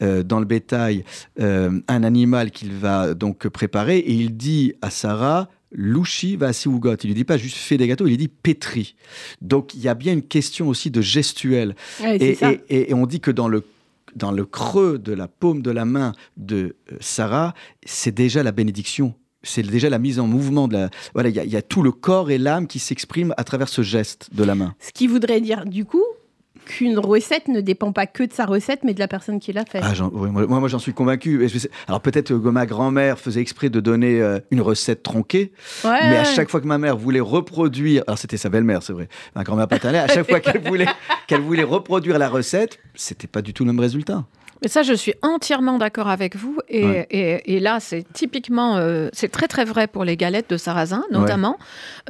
dans 0.00 0.40
le 0.40 0.44
bétail 0.44 1.04
un 1.38 2.02
animal 2.02 2.50
qu'il 2.50 2.72
va 2.72 3.14
donc 3.14 3.46
préparer, 3.48 3.98
et 3.98 4.12
il 4.12 4.36
dit 4.36 4.74
à 4.82 4.90
Sarah, 4.90 5.48
Louchi 5.72 6.36
va 6.36 6.48
à 6.48 6.66
Ougot. 6.68 6.94
Il 7.02 7.08
lui 7.08 7.14
dit 7.14 7.24
pas 7.24 7.36
juste 7.36 7.56
fais 7.56 7.76
des 7.76 7.86
gâteaux, 7.88 8.06
il 8.06 8.10
lui 8.10 8.16
dit 8.16 8.28
pétri. 8.28 8.94
Donc 9.42 9.74
il 9.74 9.80
y 9.80 9.88
a 9.88 9.94
bien 9.94 10.12
une 10.12 10.22
question 10.22 10.68
aussi 10.68 10.90
de 10.90 11.00
gestuelle. 11.00 11.74
Ouais, 12.00 12.16
Et, 12.22 12.34
ça. 12.34 12.52
et- 12.52 12.60
et- 12.68 12.90
et 12.90 12.94
on 12.94 13.06
dit 13.06 13.20
que 13.20 13.30
dans 13.30 13.48
le, 13.48 13.64
dans 14.14 14.32
le 14.32 14.44
creux 14.44 14.98
de 14.98 15.12
la 15.12 15.28
paume 15.28 15.62
de 15.62 15.70
la 15.70 15.84
main 15.84 16.12
de 16.36 16.76
euh, 16.92 16.96
Sarah, 17.00 17.52
c'est 17.84 18.14
déjà 18.14 18.42
la 18.42 18.52
bénédiction. 18.52 19.14
C'est 19.42 19.62
déjà 19.62 19.88
la 19.90 19.98
mise 20.00 20.18
en 20.18 20.26
mouvement 20.26 20.66
de 20.66 20.72
la. 20.74 20.90
Voilà, 21.14 21.28
il 21.28 21.36
y, 21.36 21.48
y 21.50 21.56
a 21.56 21.62
tout 21.62 21.82
le 21.82 21.92
corps 21.92 22.30
et 22.32 22.38
l'âme 22.38 22.66
qui 22.66 22.78
s'expriment 22.80 23.32
à 23.36 23.44
travers 23.44 23.68
ce 23.68 23.82
geste 23.82 24.30
de 24.32 24.42
la 24.42 24.54
main. 24.56 24.74
Ce 24.80 24.90
qui 24.92 25.06
voudrait 25.06 25.40
dire, 25.40 25.64
du 25.66 25.84
coup, 25.84 26.02
qu'une 26.66 26.98
recette 26.98 27.48
ne 27.48 27.60
dépend 27.60 27.92
pas 27.92 28.06
que 28.06 28.22
de 28.24 28.32
sa 28.32 28.44
recette, 28.44 28.80
mais 28.84 28.92
de 28.92 28.98
la 28.98 29.08
personne 29.08 29.40
qui 29.40 29.52
l'a 29.52 29.64
faite. 29.64 29.82
Ah, 29.84 29.92
ouais, 30.12 30.30
moi, 30.30 30.46
moi, 30.46 30.68
j'en 30.68 30.78
suis 30.78 30.92
convaincu. 30.92 31.48
Alors 31.88 32.00
peut-être 32.00 32.28
que 32.28 32.48
ma 32.48 32.66
grand-mère 32.66 33.18
faisait 33.18 33.40
exprès 33.40 33.70
de 33.70 33.80
donner 33.80 34.20
euh, 34.20 34.38
une 34.50 34.60
recette 34.60 35.02
tronquée, 35.02 35.52
Ouais, 35.84 35.98
mais 36.02 36.16
à 36.16 36.24
chaque 36.24 36.50
fois 36.50 36.60
que 36.60 36.66
ma 36.66 36.78
mère 36.78 36.96
voulait 36.96 37.20
reproduire, 37.20 38.02
alors 38.06 38.18
c'était 38.18 38.36
sa 38.36 38.48
belle-mère, 38.48 38.82
c'est 38.82 38.92
vrai, 38.92 39.08
ma 39.34 39.44
grand-mère 39.44 39.68
paternelle, 39.68 40.08
à 40.10 40.12
chaque 40.12 40.28
fois 40.28 40.40
qu'elle 40.40 40.62
voulait, 40.62 40.86
qu'elle 41.26 41.40
voulait 41.40 41.62
reproduire 41.62 42.18
la 42.18 42.28
recette, 42.28 42.78
c'était 42.94 43.28
pas 43.28 43.42
du 43.42 43.54
tout 43.54 43.64
le 43.64 43.72
même 43.72 43.80
résultat. 43.80 44.24
Mais 44.62 44.68
ça, 44.68 44.82
je 44.82 44.94
suis 44.94 45.14
entièrement 45.22 45.78
d'accord 45.78 46.08
avec 46.08 46.34
vous. 46.36 46.58
Et, 46.68 46.84
Ouais. 46.84 47.06
et- 47.10 47.56
et 47.56 47.60
là, 47.60 47.78
c'est 47.80 48.04
typiquement, 48.12 48.76
euh, 48.76 49.08
c'est 49.12 49.30
très 49.30 49.48
très 49.48 49.64
vrai 49.64 49.86
pour 49.86 50.04
les 50.04 50.16
galettes 50.16 50.48
de 50.50 50.56
sarrasin, 50.56 51.04
notamment, 51.10 51.58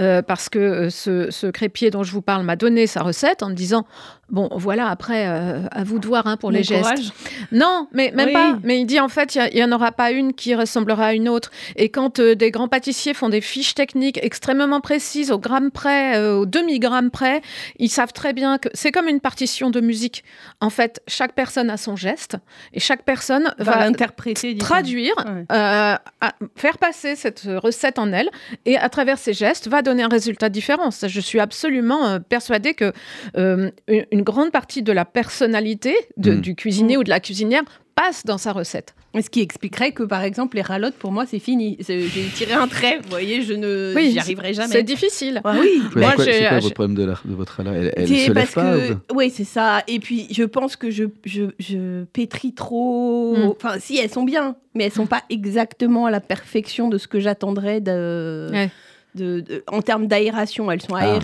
euh, 0.00 0.22
parce 0.22 0.48
que 0.48 0.58
euh, 0.58 0.90
ce, 0.90 1.30
ce 1.30 1.46
crépier 1.48 1.90
dont 1.90 2.02
je 2.04 2.12
vous 2.12 2.22
parle 2.22 2.44
m'a 2.44 2.56
donné 2.56 2.86
sa 2.86 3.02
recette 3.02 3.42
en 3.42 3.48
me 3.50 3.54
disant, 3.54 3.84
bon, 4.30 4.48
voilà, 4.52 4.88
après, 4.88 5.26
euh, 5.28 5.62
à 5.70 5.84
vous 5.84 5.98
de 5.98 6.06
voir 6.06 6.26
hein, 6.26 6.36
pour 6.36 6.50
Bon 6.50 6.56
les 6.56 6.62
gestes. 6.62 6.82
courage. 6.82 7.12
Non, 7.52 7.88
mais 7.92 8.12
même 8.14 8.26
Oui. 8.28 8.32
pas. 8.32 8.58
Mais 8.62 8.80
il 8.80 8.86
dit 8.86 9.00
en 9.00 9.08
fait, 9.08 9.34
il 9.34 9.54
n'y 9.56 9.64
en 9.64 9.72
aura 9.72 9.90
pas 9.92 10.10
une 10.12 10.32
qui 10.32 10.54
ressemblera 10.54 11.06
à 11.06 11.12
une 11.14 11.28
autre. 11.28 11.50
Et 11.76 11.88
quand 11.88 12.20
euh, 12.20 12.34
des 12.34 12.50
grands 12.50 12.68
pâtissiers 12.68 13.14
font 13.14 13.28
des 13.28 13.40
fiches 13.40 13.74
techniques 13.74 14.18
extrêmement 14.22 14.80
précises, 14.80 15.30
au 15.32 15.38
gramme 15.38 15.70
près, 15.70 16.16
euh, 16.16 16.38
au 16.38 16.46
demi-gramme 16.46 17.10
près, 17.10 17.40
ils 17.78 17.88
savent 17.88 18.12
très 18.12 18.32
bien 18.32 18.58
que 18.58 18.68
c'est 18.74 18.92
comme 18.92 19.08
une 19.08 19.20
partition 19.20 19.70
de 19.70 19.80
musique. 19.80 20.24
En 20.60 20.70
fait, 20.70 21.00
chaque 21.08 21.34
personne 21.34 21.70
a 21.70 21.76
son 21.76 21.96
geste 21.96 22.35
et 22.72 22.80
chaque 22.80 23.02
personne 23.04 23.52
Va 23.58 23.72
va, 23.72 23.80
l'interpréter. 23.84 24.54
disons. 24.54 24.64
traduire, 24.66 25.14
Ouais. 25.18 25.44
euh, 25.52 25.94
à- 26.20 26.34
faire 26.56 26.78
passer 26.78 27.16
cette 27.16 27.42
recette 27.46 27.98
en 27.98 28.12
elle 28.12 28.30
et 28.64 28.76
à 28.76 28.88
travers 28.88 29.18
ses 29.18 29.32
gestes 29.32 29.68
va 29.68 29.82
donner 29.82 30.02
un 30.02 30.08
résultat 30.08 30.48
différent. 30.48 30.90
Ça, 30.90 31.08
je 31.08 31.20
suis 31.20 31.40
absolument 31.40 32.06
euh, 32.06 32.18
persuadée 32.18 32.74
que 32.74 32.92
euh, 33.36 33.70
une, 33.88 34.06
une 34.12 34.22
grande 34.22 34.50
partie 34.52 34.82
de 34.82 34.92
la 34.92 35.04
personnalité 35.04 35.94
de- 36.16 36.32
Mm. 36.32 36.40
du 36.40 36.54
cuisinier 36.54 36.96
Mm. 36.96 37.00
ou 37.00 37.04
de 37.04 37.10
la 37.10 37.20
cuisinière 37.20 37.62
passe 37.96 38.24
dans 38.24 38.38
sa 38.38 38.52
recette. 38.52 38.94
Ce 39.18 39.30
qui 39.30 39.40
expliquerait 39.40 39.92
que, 39.92 40.02
par 40.02 40.22
exemple, 40.22 40.56
les 40.56 40.62
ralottes, 40.62 40.94
pour 40.96 41.10
moi, 41.10 41.24
c'est 41.24 41.38
fini. 41.38 41.78
J'ai 41.80 42.06
tiré 42.34 42.52
un 42.52 42.68
trait. 42.68 42.98
Vous 43.02 43.08
voyez, 43.08 43.40
je 43.40 43.54
ne, 43.54 43.94
Oui, 43.96 44.10
j'y 44.12 44.18
arriverai 44.18 44.52
jamais. 44.52 44.70
C'est 44.70 44.82
difficile. 44.82 45.40
Ah 45.42 45.56
oui. 45.58 45.80
Moi, 45.96 46.12
c'est 46.18 46.40
quoi, 46.40 46.48
quoi 46.50 46.58
votre 46.60 46.74
problème 46.74 46.94
de, 46.94 47.04
la, 47.04 47.14
de 47.24 47.34
votre 47.34 47.62
râle 47.62 47.92
Elle, 47.96 48.06
se 48.06 48.30
parce 48.32 48.52
pas 48.52 48.62
que 48.76 48.92
ou 48.92 48.96
quoi 49.08 49.16
oui 49.16 49.30
c'est 49.34 49.44
ça 49.44 49.82
et 49.88 49.98
puis 49.98 50.28
je 50.30 50.44
pense 50.44 50.76
que 50.76 50.90
je, 50.90 51.04
je, 51.24 51.44
je 51.58 52.04
pétris 52.04 52.52
trop 52.52 53.34
Mm. 53.36 53.44
enfin 53.56 53.78
si 53.80 53.96
elles 53.98 54.10
sont 54.10 54.24
bien 54.24 54.56
mais 54.74 54.84
elles 54.84 54.92
sont 54.92 55.06
pas 55.06 55.22
exactement 55.30 56.04
à 56.06 56.10
la 56.10 56.20
perfection 56.20 56.88
de 56.88 56.98
ce 56.98 57.08
que 57.08 57.18
j'attendrais 57.20 57.80
de, 57.80 58.48
Ouais. 58.52 58.70
de, 59.14 59.40
de- 59.40 59.64
en 59.68 59.80
termes 59.80 60.06
d'aération 60.06 60.70
elles 60.70 60.82
sont 60.82 60.94
Ah. 60.94 61.18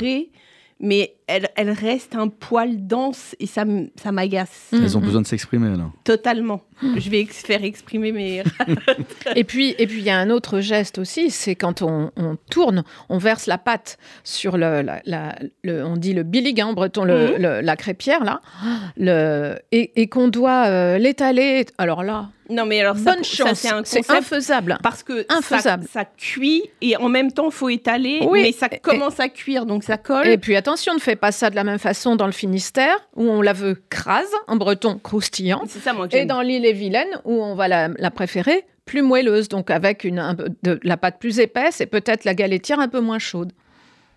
Mais 0.83 1.15
elles, 1.29 1.49
elles 1.57 1.71
restent 1.71 2.15
un 2.17 2.29
poil 2.29 2.87
dense 2.87 3.35
et 3.41 3.47
ça 3.47 3.63
m- 3.63 3.89
ça 4.03 4.13
m'agace 4.13 4.69
Mm. 4.73 4.77
Elles 4.83 4.99
ont 4.99 5.01
besoin 5.01 5.23
de 5.23 5.27
s'exprimer 5.27 5.69
alors. 5.69 5.93
totalement 6.05 6.61
je 6.99 7.09
vais 7.11 7.21
ex- 7.21 7.43
faire 7.43 7.63
exprimer 7.63 8.11
mes 8.11 8.43
Et 9.37 9.45
puis, 9.45 9.75
et 9.79 9.87
puis 9.87 9.99
il 10.01 10.05
y 10.05 10.11
a 10.11 10.19
un 10.19 10.31
autre 10.31 10.59
geste 10.61 10.99
aussi, 10.99 11.31
c'est 11.31 11.55
quand 11.55 11.81
on, 11.83 12.11
on 12.17 12.37
tourne, 12.51 12.83
on 13.09 13.19
verse 13.19 13.47
la 13.47 13.57
pâte 13.59 13.99
sur 14.25 14.57
le, 14.57 14.83
la- 14.83 15.01
la- 15.05 15.39
le- 15.63 15.85
on 15.85 15.97
dit 15.97 16.13
le 16.13 16.25
billig 16.25 16.61
hein, 16.61 16.67
en 16.67 16.73
breton, 16.73 17.05
le- 17.05 17.37
le- 17.39 17.61
la 17.61 17.77
crêpière 17.77 18.25
là, 18.25 18.41
le, 18.97 19.55
et, 19.71 19.93
et 20.03 20.09
qu'on 20.09 20.27
doit 20.29 20.67
euh, 20.67 20.99
l'étaler. 20.99 21.65
Alors 21.79 22.03
là, 22.03 22.31
non 22.53 22.67
mais 22.67 22.81
alors 22.81 22.97
ça, 22.97 23.15
bonne 23.15 23.25
chance, 23.25 23.67
c'est 23.85 24.11
infaisable. 24.11 24.79
parce 24.83 25.03
que 25.03 25.25
Infaisable. 25.29 25.85
Ça, 25.85 26.01
ça 26.01 26.05
cuit 26.05 26.63
et 26.81 26.97
en 26.97 27.09
même 27.09 27.33
temps 27.33 27.51
faut 27.51 27.69
étaler 27.69 28.21
Oui, 28.29 28.43
mais 28.43 28.53
ça 28.53 28.69
et- 28.71 28.79
commence 28.79 29.19
à 29.21 29.29
cuire 29.29 29.67
donc 29.67 29.83
ça 29.85 29.97
colle 29.97 30.27
Et 30.29 30.39
puis 30.39 30.55
attention, 30.57 30.95
ne 30.95 30.99
fais 31.01 31.17
pas 31.17 31.33
ça 31.33 31.51
de 31.51 31.57
la 31.57 31.65
même 31.65 31.79
façon 31.79 32.17
dans 32.17 32.27
le 32.27 32.33
Finistère, 32.33 32.97
où 33.17 33.25
on 33.29 33.43
la 33.43 33.53
veut 33.53 33.83
crase, 33.91 34.31
en 34.47 34.57
breton 34.57 34.99
croustillant, 35.03 35.63
c'est 35.67 35.81
ça 35.81 35.93
moi 35.93 36.09
que 36.09 36.17
et 36.17 36.25
dans 36.25 36.41
l'île 36.43 36.65
et 36.67 36.73
Vilaine, 36.73 37.09
où 37.25 37.43
on 37.43 37.55
va 37.55 37.69
la, 37.69 37.89
la 37.97 38.11
préférer 38.11 38.65
plus 38.85 39.03
moelleuse, 39.03 39.49
donc 39.49 39.71
avec 39.71 40.03
une, 40.05 40.19
un 40.19 40.35
de 40.35 40.81
la 40.83 40.97
pâte 40.97 41.19
plus 41.21 41.39
épaisse 41.39 41.81
et 41.81 41.87
peut-être 41.87 42.25
la 42.25 42.35
galetière 42.35 42.81
un 42.81 42.89
peu 42.89 43.01
moins 43.01 43.19
chaude. 43.21 43.53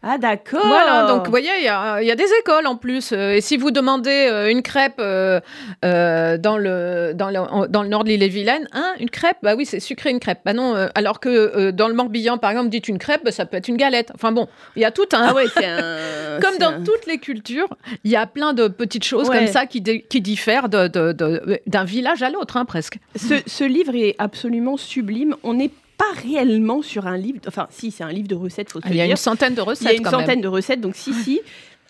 Ah 0.08 0.18
d'accord 0.20 0.66
Voilà, 0.66 1.08
donc 1.08 1.26
vous 1.26 1.32
voyez, 1.32 1.50
il 1.60 1.66
y 1.66 1.68
a, 1.68 2.02
il 2.02 2.08
y 2.08 2.12
a 2.12 2.16
des 2.16 2.28
écoles 2.42 2.68
en 2.68 2.76
plus. 2.76 3.12
euh, 3.12 3.34
et 3.34 3.42
si 3.42 3.58
vous 3.58 3.72
demandez 3.72 4.28
euh, 4.30 4.50
une 4.52 4.62
crêpe 4.62 4.98
euh, 5.00 5.40
euh, 5.84 6.38
dans, 6.38 6.58
le, 6.58 7.14
dans, 7.16 7.30
le, 7.30 7.68
dans 7.68 7.82
le 7.84 7.90
nord 7.90 8.04
de 8.04 8.10
l'île 8.10 8.24
et 8.24 8.28
Vilaine, 8.28 8.68
hein, 8.74 8.94
une 9.00 9.10
crêpe, 9.10 9.38
bah 9.44 9.56
oui, 9.56 9.66
c'est 9.66 9.80
sucré 9.80 10.12
une 10.12 10.20
crêpe. 10.20 10.40
Bah 10.46 10.54
non, 10.54 10.76
euh, 10.76 10.88
alors 10.96 11.20
que 11.20 11.30
euh, 11.30 11.72
dans 11.72 11.88
le 11.88 11.94
Morbihan, 11.96 12.38
par 12.38 12.52
exemple, 12.52 12.70
dites 12.70 12.88
une 12.88 13.00
crêpe, 13.00 13.22
bah, 13.26 13.32
ça 13.32 13.46
peut 13.46 13.58
être 13.58 13.68
une 13.68 13.78
galette. 13.78 14.12
Enfin 14.16 14.32
bon, 14.32 14.48
il 14.76 14.82
y 14.82 14.86
a 14.86 14.92
tout 14.92 15.08
un. 15.14 15.28
Ah 15.30 15.34
ouais, 15.34 15.46
un. 15.66 16.40
Comme 16.40 16.58
dans 16.60 16.70
un- 16.70 16.84
toutes 16.84 17.08
les 17.08 17.18
cultures, 17.18 17.70
il 18.04 18.12
y 18.12 18.16
a 18.16 18.28
plein 18.28 18.54
de 18.54 18.68
petites 18.68 19.04
choses 19.06 19.28
Ouais. 19.30 19.38
comme 19.38 19.48
ça 19.48 19.66
qui, 19.66 19.82
qui 19.82 20.22
diffèrent 20.22 20.70
de- 20.70 20.88
de- 20.88 21.12
de- 21.14 21.60
d'un 21.68 21.84
village 21.84 22.22
à 22.24 22.30
l'autre, 22.30 22.58
hein, 22.58 22.66
presque. 22.66 23.00
Ce, 23.16 23.36
ce 23.48 23.64
livre 23.64 23.96
est 23.96 24.16
absolument 24.20 24.78
sublime. 24.78 25.36
On 25.44 25.56
n'est 25.56 25.72
pas 25.98 26.12
réellement 26.22 26.82
sur 26.82 27.08
un 27.08 27.18
livre. 27.18 27.40
Enfin, 27.48 27.68
si, 27.72 27.92
c'est 27.92 28.04
un 28.04 28.12
livre 28.12 28.28
de 28.28 28.36
recettes, 28.36 28.72
faut 28.72 28.80
se 28.82 28.86
Ah, 28.88 28.90
Il 28.92 28.98
y 28.98 29.02
a 29.02 29.06
une 29.06 29.16
centaine 29.16 29.54
de 29.56 29.62
Il 29.62 29.66
y 29.66 29.68
recettes 29.68 29.88
a 29.88 29.94
une 29.94 30.04
quand 30.04 30.12
centaine 30.12 30.28
même. 30.28 30.42
de 30.42 30.48
recettes, 30.48 30.82
donc 30.82 30.96
si, 30.96 31.14
si. 31.14 31.42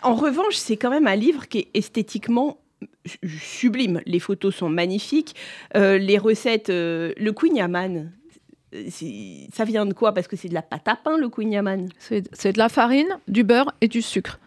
En 0.01 0.15
revanche, 0.15 0.55
c'est 0.55 0.77
quand 0.77 0.89
même 0.91 1.07
un 1.07 1.15
livre 1.15 1.47
qui 1.47 1.59
est 1.59 1.67
esthétiquement 1.74 2.59
su- 3.05 3.17
sublime. 3.39 4.01
Les 4.05 4.19
photos 4.19 4.53
sont 4.55 4.69
magnifiques. 4.69 5.33
Euh, 5.75 5.97
les 5.97 6.17
recettes, 6.17 6.69
euh, 6.69 7.12
le 7.17 7.31
Queen 7.31 7.55
Yaman, 7.55 8.12
ça 9.53 9.63
vient 9.63 9.85
de 9.85 9.93
quoi? 9.93 10.13
Parce 10.13 10.27
que 10.27 10.35
c'est 10.35 10.50
de 10.50 10.53
la 10.53 10.62
pâte 10.62 10.88
à 10.88 10.95
pain, 10.95 11.17
le 11.17 11.29
Queen 11.29 11.51
Yaman. 11.51 11.89
C'est 12.00 12.51
de 12.51 12.57
la 12.57 12.69
farine, 12.69 13.07
du 13.27 13.43
beurre 13.43 13.74
et 13.81 13.88
du 13.88 14.01
sucre. 14.01 14.39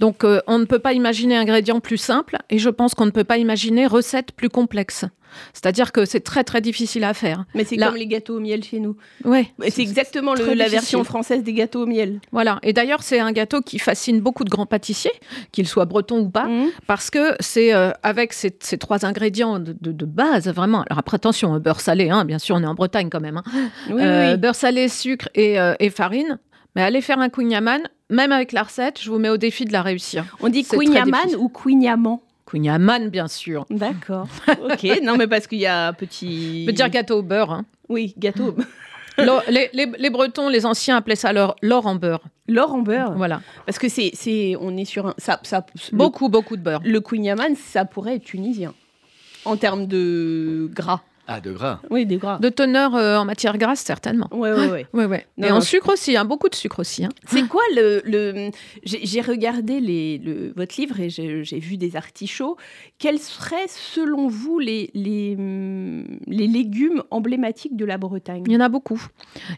Donc 0.00 0.24
euh, 0.24 0.40
on 0.46 0.58
ne 0.58 0.64
peut 0.64 0.78
pas 0.78 0.92
imaginer 0.92 1.36
ingrédients 1.36 1.80
plus 1.80 1.96
simples 1.98 2.36
et 2.50 2.58
je 2.58 2.68
pense 2.68 2.94
qu'on 2.94 3.06
ne 3.06 3.10
peut 3.10 3.24
pas 3.24 3.38
imaginer 3.38 3.86
recettes 3.86 4.32
plus 4.32 4.48
complexes. 4.48 5.04
C'est-à-dire 5.52 5.92
que 5.92 6.06
c'est 6.06 6.20
très 6.20 6.42
très 6.42 6.62
difficile 6.62 7.04
à 7.04 7.12
faire. 7.12 7.44
Mais 7.54 7.62
c'est 7.64 7.76
Là- 7.76 7.88
comme 7.88 7.96
les 7.96 8.06
gâteaux 8.06 8.36
au 8.38 8.40
miel 8.40 8.64
chez 8.64 8.80
nous. 8.80 8.96
Ouais, 9.26 9.52
C'est 9.68 9.82
exactement 9.82 10.32
le- 10.32 10.40
la 10.46 10.52
difficile. 10.54 10.70
version 10.70 11.04
française 11.04 11.42
des 11.42 11.52
gâteaux 11.52 11.82
au 11.82 11.86
miel. 11.86 12.20
voilà. 12.32 12.58
Et 12.62 12.72
d'ailleurs, 12.72 13.02
c'est 13.02 13.20
un 13.20 13.30
gâteau 13.32 13.60
qui 13.60 13.78
fascine 13.78 14.20
beaucoup 14.20 14.42
de 14.44 14.48
grands 14.48 14.64
pâtissiers, 14.64 15.12
qu'ils 15.52 15.68
soient 15.68 15.84
bretons 15.84 16.20
ou 16.20 16.30
pas, 16.30 16.46
Mhm. 16.46 16.70
parce 16.86 17.10
que 17.10 17.34
c'est 17.40 17.74
euh, 17.74 17.90
avec 18.02 18.32
ces, 18.32 18.56
ces 18.60 18.78
trois 18.78 19.04
ingrédients 19.04 19.58
de, 19.58 19.76
de- 19.78 19.92
de 19.92 20.04
base, 20.06 20.48
vraiment. 20.48 20.82
Alors 20.88 20.98
après, 21.00 21.16
attention, 21.16 21.54
euh, 21.54 21.58
beurre 21.58 21.80
salé, 21.80 22.08
hein, 22.08 22.24
bien 22.24 22.38
sûr, 22.38 22.56
on 22.56 22.62
est 22.62 22.66
en 22.66 22.74
Bretagne 22.74 23.10
quand 23.10 23.20
même. 23.20 23.36
hein. 23.36 23.44
Oui, 23.90 24.00
Euh, 24.02 24.32
oui. 24.32 24.38
Beurre 24.38 24.54
salé, 24.54 24.88
sucre 24.88 25.28
et, 25.34 25.60
euh, 25.60 25.74
et 25.78 25.90
farine. 25.90 26.38
Mais 26.76 26.82
allez 26.82 27.00
faire 27.00 27.18
un 27.18 27.28
kouign-amann, 27.28 27.82
même 28.10 28.32
avec 28.32 28.52
la 28.52 28.62
recette, 28.62 29.00
je 29.00 29.10
vous 29.10 29.18
mets 29.18 29.30
au 29.30 29.36
défi 29.36 29.64
de 29.64 29.72
la 29.72 29.82
réussir. 29.82 30.24
On 30.40 30.48
dit 30.48 30.62
c'est 30.64 30.76
Queen 30.76 30.90
très 30.90 30.98
Yaman 31.00 31.12
difficile. 31.22 31.38
ou 31.38 31.48
Queen 31.48 31.82
Yaman 31.82 32.18
Kouign-amann, 32.44 33.08
bien 33.10 33.28
sûr. 33.28 33.66
D'accord. 33.68 34.26
ok. 34.48 35.00
Non, 35.02 35.16
mais 35.16 35.26
parce 35.26 35.46
qu'il 35.46 35.58
y 35.58 35.66
a 35.66 35.88
un 35.88 35.92
petit. 35.92 36.62
Je 36.62 36.66
peux 36.66 36.72
dire 36.72 36.88
gâteau 36.88 37.18
au 37.18 37.22
beurre. 37.22 37.52
hein. 37.52 37.64
Oui, 37.88 38.14
gâteau. 38.18 38.56
Les, 39.18 39.68
les- 39.72 39.90
les 39.98 40.10
Bretons, 40.10 40.48
les 40.48 40.64
anciens 40.64 40.96
appelaient 40.98 41.16
ça 41.16 41.32
l'or, 41.32 41.56
l'or 41.60 41.86
en 41.86 41.96
beurre. 41.96 42.22
L'or 42.46 42.72
en 42.72 42.78
beurre. 42.82 43.14
Voilà. 43.16 43.42
Parce 43.66 43.76
que 43.76 43.88
c'est, 43.88 44.12
c'est, 44.14 44.54
on 44.60 44.76
est 44.76 44.84
sur 44.84 45.08
un. 45.08 45.14
Ça, 45.18 45.40
ça, 45.42 45.66
Beaucoup, 45.92 46.28
beaucoup 46.28 46.56
de 46.56 46.62
beurre. 46.62 46.80
Le, 46.84 46.92
le 46.92 47.00
Queen 47.00 47.24
Yaman, 47.24 47.56
ça 47.56 47.84
pourrait 47.84 48.14
être 48.16 48.22
tunisien. 48.24 48.74
En 49.44 49.56
termes 49.56 49.86
de 49.88 50.70
gras. 50.72 51.00
Ah, 51.30 51.40
de 51.42 51.52
gras. 51.52 51.80
Oui, 51.90 52.06
des 52.06 52.16
gras. 52.16 52.38
De 52.38 52.48
teneur 52.48 52.94
euh, 52.96 53.18
en 53.18 53.26
matière 53.26 53.58
grasse, 53.58 53.80
certainement. 53.80 54.28
Ouais, 54.32 54.50
ouais, 54.50 54.68
ouais. 54.68 54.86
Ouais, 54.94 55.04
ouais. 55.04 55.26
Non, 55.36 55.46
et 55.46 55.50
non, 55.50 55.56
en 55.56 55.60
sucre 55.60 55.92
aussi, 55.92 56.16
hein, 56.16 56.24
beaucoup 56.24 56.48
de 56.48 56.54
sucre 56.54 56.78
aussi. 56.80 57.04
hein. 57.04 57.10
C'est 57.26 57.46
quoi 57.46 57.60
le. 57.76 58.00
le... 58.06 58.50
J'ai, 58.82 59.20
regardé 59.20 59.78
les, 59.80 60.16
le, 60.16 60.54
votre 60.56 60.74
livre 60.80 60.98
et 61.00 61.10
j'ai, 61.10 61.42
vu 61.58 61.76
des 61.76 61.96
artichauts. 61.96 62.56
Quels 62.98 63.18
seraient, 63.18 63.66
selon 63.68 64.28
vous, 64.28 64.58
les, 64.58 64.90
les, 64.94 65.34
hum, 65.38 66.04
les 66.26 66.46
légumes 66.46 67.02
emblématiques 67.10 67.76
de 67.76 67.84
la 67.84 67.98
Bretagne? 67.98 68.44
Il 68.46 68.52
y 68.52 68.56
en 68.56 68.60
a 68.60 68.70
beaucoup. 68.70 69.02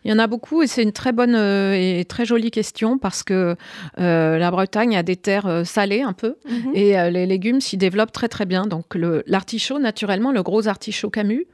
Il 0.05 0.11
y 0.11 0.13
en 0.15 0.19
a 0.19 0.27
beaucoup 0.27 0.63
et 0.63 0.67
c'est 0.67 0.83
une 0.83 0.93
très 0.93 1.13
bonne 1.13 1.37
euh, 1.37 1.75
et 1.75 2.05
très 2.05 2.25
jolie 2.25 2.51
question 2.51 2.99
parce 2.99 3.23
que 3.23 3.55
euh, 3.99 4.39
la 4.39 4.51
Bretagne 4.51 4.97
a 4.97 5.05
des 5.05 5.17
terres 5.17 5.63
salées 5.65 6.03
un 6.03 6.15
peu 6.15 6.35
Mhm. 6.49 6.73
et 6.75 6.99
euh, 6.99 7.11
les 7.11 7.27
légumes 7.27 7.61
s'y 7.61 7.77
développent 7.77 8.11
très 8.13 8.29
très 8.29 8.45
bien. 8.47 8.67
Donc 8.67 8.97
l'artichaut, 9.27 9.79
naturellement, 9.79 10.33
le 10.33 10.43
gros 10.43 10.67
artichaut 10.67 11.11
Camus, 11.11 11.47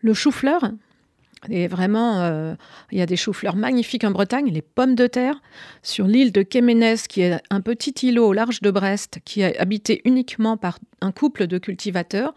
le 0.00 0.14
chou-fleur. 0.14 0.72
Et 1.50 1.66
vraiment, 1.66 2.20
euh, 2.20 2.54
il 2.92 2.98
y 2.98 3.02
a 3.02 3.06
des 3.06 3.16
choux-fleurs 3.16 3.56
magnifiques 3.56 4.04
en 4.04 4.12
Bretagne, 4.12 4.48
les 4.52 4.62
pommes 4.62 4.94
de 4.94 5.08
terre. 5.08 5.42
Sur 5.82 6.06
l'île 6.06 6.30
de 6.30 6.42
Kéménès, 6.42 7.08
qui 7.08 7.22
est 7.22 7.40
un 7.50 7.60
petit 7.60 8.06
îlot 8.06 8.28
au 8.28 8.32
large 8.32 8.60
de 8.60 8.70
Brest, 8.70 9.18
qui 9.24 9.40
est 9.40 9.58
habité 9.58 10.02
uniquement 10.04 10.56
par 10.56 10.78
un 11.00 11.10
couple 11.10 11.48
de 11.48 11.58
cultivateurs. 11.58 12.32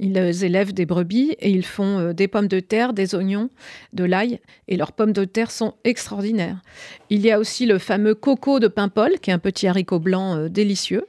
Ils 0.00 0.16
élèvent 0.44 0.74
des 0.74 0.84
brebis 0.84 1.36
et 1.38 1.50
ils 1.50 1.64
font 1.64 1.98
euh, 1.98 2.12
des 2.12 2.26
pommes 2.26 2.48
de 2.48 2.58
terre, 2.58 2.92
des 2.92 3.14
oignons, 3.14 3.50
de 3.92 4.02
l'ail. 4.02 4.40
Et 4.66 4.76
leurs 4.76 4.92
pommes 4.92 5.12
de 5.12 5.24
terre 5.24 5.52
sont 5.52 5.74
extraordinaires. 5.84 6.60
Il 7.08 7.20
y 7.20 7.30
a 7.30 7.38
aussi 7.38 7.66
le 7.66 7.78
fameux 7.78 8.16
coco 8.16 8.58
de 8.58 8.66
Paimpol, 8.66 9.20
qui 9.20 9.30
est 9.30 9.34
un 9.34 9.38
petit 9.38 9.68
haricot 9.68 10.00
blanc 10.00 10.36
euh, 10.36 10.48
délicieux. 10.48 11.06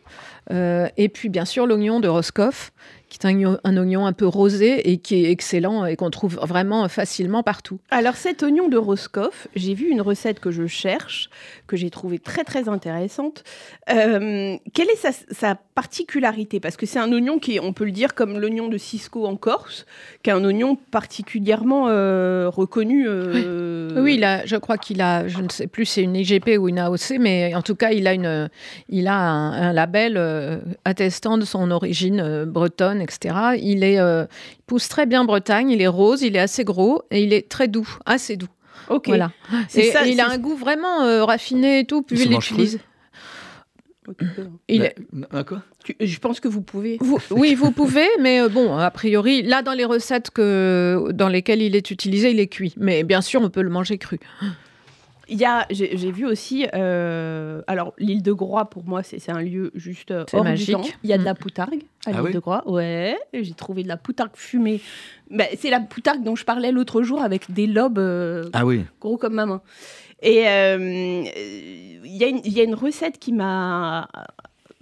Et 0.98 1.08
puis, 1.08 1.30
bien 1.30 1.46
sûr, 1.46 1.66
l'oignon 1.66 2.02
de 2.02 2.10
Roscoff, 2.10 2.74
qui 3.12 3.18
est 3.20 3.26
un, 3.30 3.34
oignon- 3.36 3.58
un 3.66 3.76
oignon 3.76 4.06
un 4.06 4.14
peu 4.14 4.26
rosé 4.26 4.90
et 4.90 4.96
qui 4.98 5.26
est 5.26 5.32
excellent 5.32 5.86
et 5.86 5.98
qu'on 5.98 6.10
trouve 6.10 6.36
vraiment 6.42 6.88
facilement 6.88 7.44
partout. 7.44 7.78
Alors 7.90 8.16
cet 8.16 8.42
oignon 8.42 8.70
de 8.70 8.78
Roscoff, 8.78 9.50
j'ai 9.54 9.74
vu 9.74 9.90
une 9.90 10.00
recette 10.00 10.40
que 10.40 10.50
je 10.50 10.66
cherche, 10.66 11.30
que 11.68 11.76
j'ai 11.76 11.90
trouvée 11.90 12.20
très 12.20 12.46
très 12.46 12.70
intéressante. 12.70 13.44
Euh, 13.90 14.56
quelle 14.74 14.90
est 14.90 14.96
sa, 14.96 15.10
sa 15.32 15.56
particularité? 15.76 16.62
Parce 16.62 16.78
que 16.78 16.86
c'est 16.86 17.00
un 17.00 17.12
oignon 17.12 17.38
qui 17.38 17.56
est, 17.56 17.60
on 17.60 17.74
peut 17.74 17.84
le 17.84 17.92
dire, 17.92 18.16
comme 18.16 18.40
l'oignon 18.40 18.70
de 18.70 18.78
Cisco 18.78 19.26
en 19.26 19.36
Corse, 19.36 19.86
qui 20.24 20.30
est 20.30 20.34
un 20.34 20.44
oignon 20.46 20.78
particulièrement 20.92 21.88
euh, 21.90 22.48
reconnu. 22.50 23.06
euh, 23.10 24.02
Oui, 24.02 24.16
il 24.16 24.24
a, 24.24 24.46
je 24.46 24.56
crois 24.56 24.78
qu'il 24.78 25.02
a, 25.02 25.28
je 25.28 25.40
ne 25.42 25.50
sais 25.50 25.68
plus 25.68 25.86
si 25.86 25.96
c'est 25.96 26.04
une 26.04 26.16
IGP 26.16 26.58
ou 26.58 26.70
une 26.70 26.80
AOC, 26.80 27.18
mais 27.20 27.54
en 27.56 27.62
tout 27.62 27.76
cas, 27.76 27.92
il 27.92 28.08
a, 28.08 28.14
une, 28.14 28.50
il 28.88 29.08
a 29.08 29.18
un, 29.18 29.52
un 29.70 29.74
label 29.74 30.18
attestant 30.86 31.38
de 31.38 31.44
son 31.44 31.72
origine 31.72 32.46
bretonne 32.46 33.01
Etc. 33.02 33.36
Il, 33.62 33.84
est, 33.84 33.96
il 33.96 34.64
pousse 34.68 34.88
très 34.88 35.06
bien 35.06 35.22
en 35.22 35.26
Bretagne, 35.26 35.70
il 35.70 35.82
est 35.82 35.88
rose, 35.88 36.22
il 36.22 36.36
est 36.36 36.40
assez 36.40 36.64
gros 36.64 37.04
et 37.12 37.22
il 37.24 37.34
est 37.34 37.50
très 37.50 37.68
doux, 37.68 37.98
assez 38.06 38.38
doux. 38.38 38.48
Ok. 38.90 39.08
Voilà. 39.08 39.32
Et 39.76 39.92
il 40.08 40.20
a 40.22 40.30
un 40.30 40.38
goût 40.38 40.56
vraiment 40.56 41.26
raffiné 41.26 41.80
et 41.80 41.86
tout, 41.86 42.02
puis 42.02 42.20
il 42.20 42.30
l'utilise. 42.30 42.80
Il 44.68 44.84
est... 44.84 44.96
quoi 45.46 45.64
Je 46.00 46.20
pense 46.20 46.40
que 46.40 46.48
vous 46.48 46.62
pouvez. 46.62 46.98
oui, 47.32 47.56
vous 47.56 47.72
pouvez, 47.72 48.08
mais 48.20 48.48
bon, 48.50 48.78
a 48.78 48.92
priori, 48.92 49.42
là, 49.44 49.62
dans 49.62 49.74
les 49.74 49.86
recettes 49.86 50.32
que, 50.32 51.12
dans 51.14 51.30
lesquelles 51.30 51.62
il 51.62 51.76
est 51.76 51.92
utilisé, 51.92 52.32
il 52.32 52.40
est 52.40 52.48
cuit. 52.48 52.74
Mais 52.78 53.04
bien 53.04 53.22
sûr, 53.22 53.42
on 53.42 53.50
peut 53.50 53.62
le 53.62 53.70
manger 53.70 53.98
cru. 53.98 54.20
Il 55.32 55.40
y 55.40 55.46
a, 55.46 55.66
j'ai 55.70 56.12
vu 56.12 56.26
aussi, 56.26 56.68
euh, 56.74 57.62
alors 57.66 57.94
l'île 57.98 58.22
de 58.22 58.34
Groix 58.34 58.70
pour 58.70 58.84
moi 58.84 59.02
c'est 59.02 59.30
un 59.30 59.42
lieu 59.42 59.72
juste 59.76 60.12
euh, 60.12 60.26
hors 60.34 60.44
magique. 60.44 60.98
Il 61.04 61.10
y 61.10 61.14
a 61.14 61.18
de 61.18 61.24
la 61.24 61.32
mm. 61.32 61.38
poutargue 61.38 61.84
à 62.06 62.12
ah 62.14 62.22
l'île 62.22 62.34
de 62.34 62.40
Groix, 62.40 62.70
ouais. 62.70 63.18
J'ai 63.34 63.54
trouvé 63.54 63.84
de 63.84 63.88
la 63.88 63.96
poutargue 63.96 64.36
fumée. 64.36 64.82
Ben, 65.30 65.48
c'est 65.58 65.70
la 65.70 65.80
poutargue 65.80 66.22
dont 66.22 66.36
je 66.36 66.44
parlais 66.44 66.74
l'autre 66.74 67.02
jour 67.02 67.22
avec 67.22 67.50
des 67.50 67.66
lobes 67.66 67.98
euh, 67.98 68.50
ah 68.52 68.66
oui. 68.66 68.84
gros 69.00 69.16
comme 69.16 69.36
ma 69.36 69.46
main. 69.46 69.62
Et 70.22 70.42
il 70.42 72.02
y, 72.04 72.50
y, 72.50 72.60
a 72.60 72.64
une 72.64 72.76
recette 72.76 73.18
qui 73.18 73.32
m'a 73.32 74.10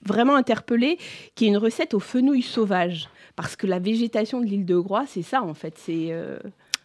vraiment 0.04 0.36
interpellée, 0.36 0.98
qui 1.36 1.46
est 1.46 1.50
une 1.50 1.58
recette 1.58 1.94
aux 1.94 2.00
fenouilles 2.00 2.42
sauvages. 2.42 3.08
Parce 3.36 3.56
que 3.56 3.68
la 3.68 3.78
végétation 3.78 4.42
de 4.42 4.48
l'île 4.48 4.66
de 4.66 4.78
Groix, 4.80 5.06
c'est 5.08 5.22
ça 5.22 5.44
en 5.44 5.54
fait. 5.54 5.76
C'est 5.78 6.12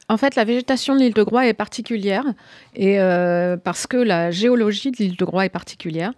en 0.09 0.17
fait, 0.19 0.37
la 0.37 0.45
végétation 0.45 0.95
de 0.95 1.01
l'île 1.01 1.15
de 1.15 1.23
Groix 1.23 1.47
est 1.47 1.55
particulière 1.55 2.25
et 2.77 3.01
euh, 3.01 3.57
parce 3.57 3.87
que 3.87 3.97
la 3.97 4.31
géologie 4.31 4.91
de 4.91 4.97
l'île 4.99 5.17
de 5.17 5.25
Groix 5.25 5.47
est 5.47 5.51
particulière, 5.51 6.13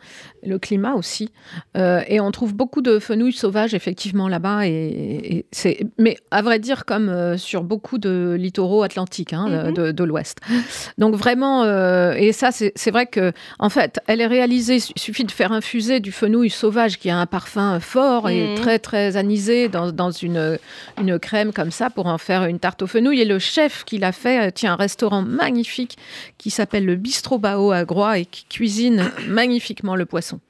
le 0.45 0.59
climat 0.59 0.95
aussi, 0.95 1.31
euh, 1.77 2.01
et 2.09 2.19
on 2.21 2.31
trouve 2.33 2.55
beaucoup 2.55 2.81
de 2.81 2.99
fenouilles 2.99 3.33
sauvages 3.33 3.75
effectivement 3.75 4.29
là-bas. 4.29 4.67
Et, 4.67 5.47
c'est, 5.53 5.87
mais 5.99 6.17
à 6.31 6.43
vrai 6.43 6.59
dire, 6.59 6.85
comme 6.85 7.09
euh, 7.09 7.37
sur 7.37 7.63
beaucoup 7.63 7.99
de 7.99 8.37
littoraux 8.39 8.83
atlantiques 8.83 9.33
hein, 9.33 9.71
de, 9.71 9.93
mhm. 9.93 10.09
l'Ouest. 10.09 10.39
Donc 10.99 11.15
vraiment, 11.15 11.65
et 12.15 12.33
ça, 12.33 12.51
c'est, 12.51 12.91
vrai 12.91 13.07
que 13.07 13.33
en 13.59 13.69
fait, 13.69 14.01
elle 14.07 14.21
est 14.21 14.27
réalisée. 14.27 14.79
Il 14.97 15.01
suffit 15.01 15.25
de 15.25 15.31
faire 15.31 15.53
infuser 15.53 16.01
du 16.01 16.11
fenouil 16.11 16.51
sauvage 16.51 16.99
qui 16.99 17.11
a 17.11 17.19
un 17.19 17.27
parfum 17.27 17.79
fort 17.81 18.29
et 18.29 18.49
mhm. 18.49 18.55
très 18.57 18.79
très 18.79 19.17
anisé 19.17 19.69
dans, 19.69 19.93
dans 19.93 20.11
une, 20.11 20.59
une 20.99 21.19
crème 21.19 21.53
comme 21.53 21.71
ça 21.71 21.91
pour 21.91 22.07
en 22.07 22.19
faire 22.19 22.45
une 22.45 22.59
tarte 22.59 22.83
aux 22.83 22.87
fenouil. 22.87 23.21
Et 23.21 23.25
le 23.25 23.39
chef 23.39 23.76
qu'il 23.85 24.05
a 24.05 24.13
fait 24.13 24.49
euh, 24.49 24.51
tient 24.51 24.73
un 24.73 24.77
restaurant 24.77 25.23
magnifique 25.23 25.97
qui 26.39 26.51
s'appelle 26.51 26.85
le 26.85 26.97
Bistro 26.97 27.39
Bao 27.39 27.73
à 27.73 27.85
Groix 27.85 28.19
et 28.19 28.27
qui 28.27 28.45
cuisine 28.47 29.11
magnifiquement 29.29 29.97
le 29.97 30.07
poisson. 30.07 30.41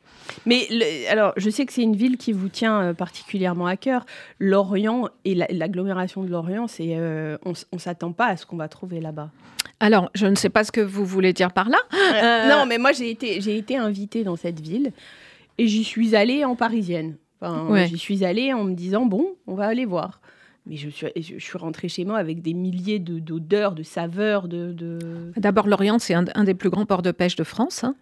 Mais 0.45 0.66
alors, 1.09 1.33
je 1.37 1.50
sais 1.50 1.66
que 1.66 1.73
c'est 1.73 1.83
une 1.83 1.97
ville 1.97 2.16
qui 2.16 2.33
vous 2.33 2.49
tient 2.49 2.80
euh, 2.83 2.95
particulièrement 2.95 3.66
à 3.66 3.76
cœur. 3.76 4.04
Lorient 4.38 5.09
et 5.25 5.35
l'agglomération 5.35 6.23
de 6.25 6.30
Lorient, 6.30 6.66
c'est 6.66 6.97
euh, 6.97 7.38
on, 7.45 7.52
ne 7.73 7.78
s'attend 7.78 8.12
pas 8.12 8.26
à 8.26 8.37
ce 8.37 8.45
qu'on 8.45 8.56
va 8.56 8.68
trouver 8.68 9.00
là-bas. 9.00 9.30
Alors, 9.78 10.11
je 10.14 10.26
ne 10.26 10.35
sais 10.35 10.49
pas 10.49 10.64
ce 10.64 10.73
que 10.73 10.80
vous 10.80 11.04
voulez 11.04 11.33
dire 11.33 11.52
par 11.52 11.68
là. 11.68 11.78
Non, 12.49 12.66
mais 12.66 12.78
moi 12.78 12.92
j'ai 12.92 13.11
été 13.11 13.40
j'ai 13.42 13.59
été 13.59 13.76
invitée 13.76 14.25
dans 14.25 14.37
cette 14.37 14.61
ville 14.61 14.92
et 15.59 15.66
j'y 15.66 15.85
suis 15.85 16.16
allée 16.16 16.45
en 16.45 16.56
parisienne. 16.56 17.16
J'y 17.87 17.99
suis 17.99 18.25
allée 18.25 18.52
en 18.52 18.64
me 18.64 18.75
disant 18.75 19.06
bon, 19.06 19.35
on 19.47 19.54
va 19.54 19.66
aller 19.66 19.85
voir. 19.85 20.21
Mais 20.69 20.77
je 20.77 20.89
suis, 20.89 21.07
je 21.17 21.39
suis 21.39 21.59
rentrée 21.59 21.89
chez 21.89 22.05
moi 22.05 22.19
avec 22.19 22.43
des 22.43 22.53
milliers 22.53 22.99
d'odeurs, 22.99 23.73
de, 23.77 23.85
saveurs. 23.85 24.49
De, 24.49 24.75
D'abord, 25.37 25.69
l'Orient, 25.69 26.01
c'est 26.01 26.15
un, 26.15 26.45
des 26.45 26.55
plus 26.55 26.71
grands 26.71 26.87
ports 26.87 27.03
de 27.03 27.13
pêche 27.13 27.37
de 27.37 27.45
France. 27.45 27.85
Hein. 27.85 27.95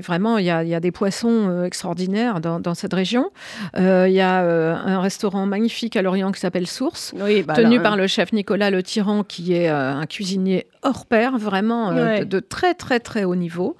vraiment, 0.00 0.38
il 0.38 0.44
y 0.44 0.50
a, 0.50 0.62
y 0.62 0.74
a, 0.74 0.80
des 0.80 0.92
poissons 0.92 1.48
euh, 1.48 1.64
extraordinaires 1.64 2.40
dans, 2.40 2.60
dans, 2.60 2.74
cette 2.74 2.94
région. 2.94 3.30
Euh, 3.76 4.06
il 4.08 4.14
y 4.14 4.20
a 4.20 4.42
euh, 4.42 4.74
un 4.74 5.00
restaurant 5.00 5.44
magnifique 5.44 5.96
à 5.96 6.02
Lorient 6.02 6.30
qui 6.30 6.38
s'appelle 6.38 6.68
Source, 6.68 7.14
bah 7.16 7.54
tenu 7.54 7.80
par 7.80 7.96
le 7.96 8.06
chef 8.06 8.32
Nicolas 8.32 8.70
Le 8.70 8.82
Tyran, 8.82 9.24
qui 9.24 9.54
est 9.54 9.68
un 9.68 10.06
cuisinier 10.06 10.66
hors 10.82 11.06
pair, 11.06 11.36
vraiment 11.36 11.92
de, 11.92 12.40
très, 12.40 12.74
très, 12.74 13.00
très 13.00 13.24
haut 13.24 13.36
niveau. 13.36 13.76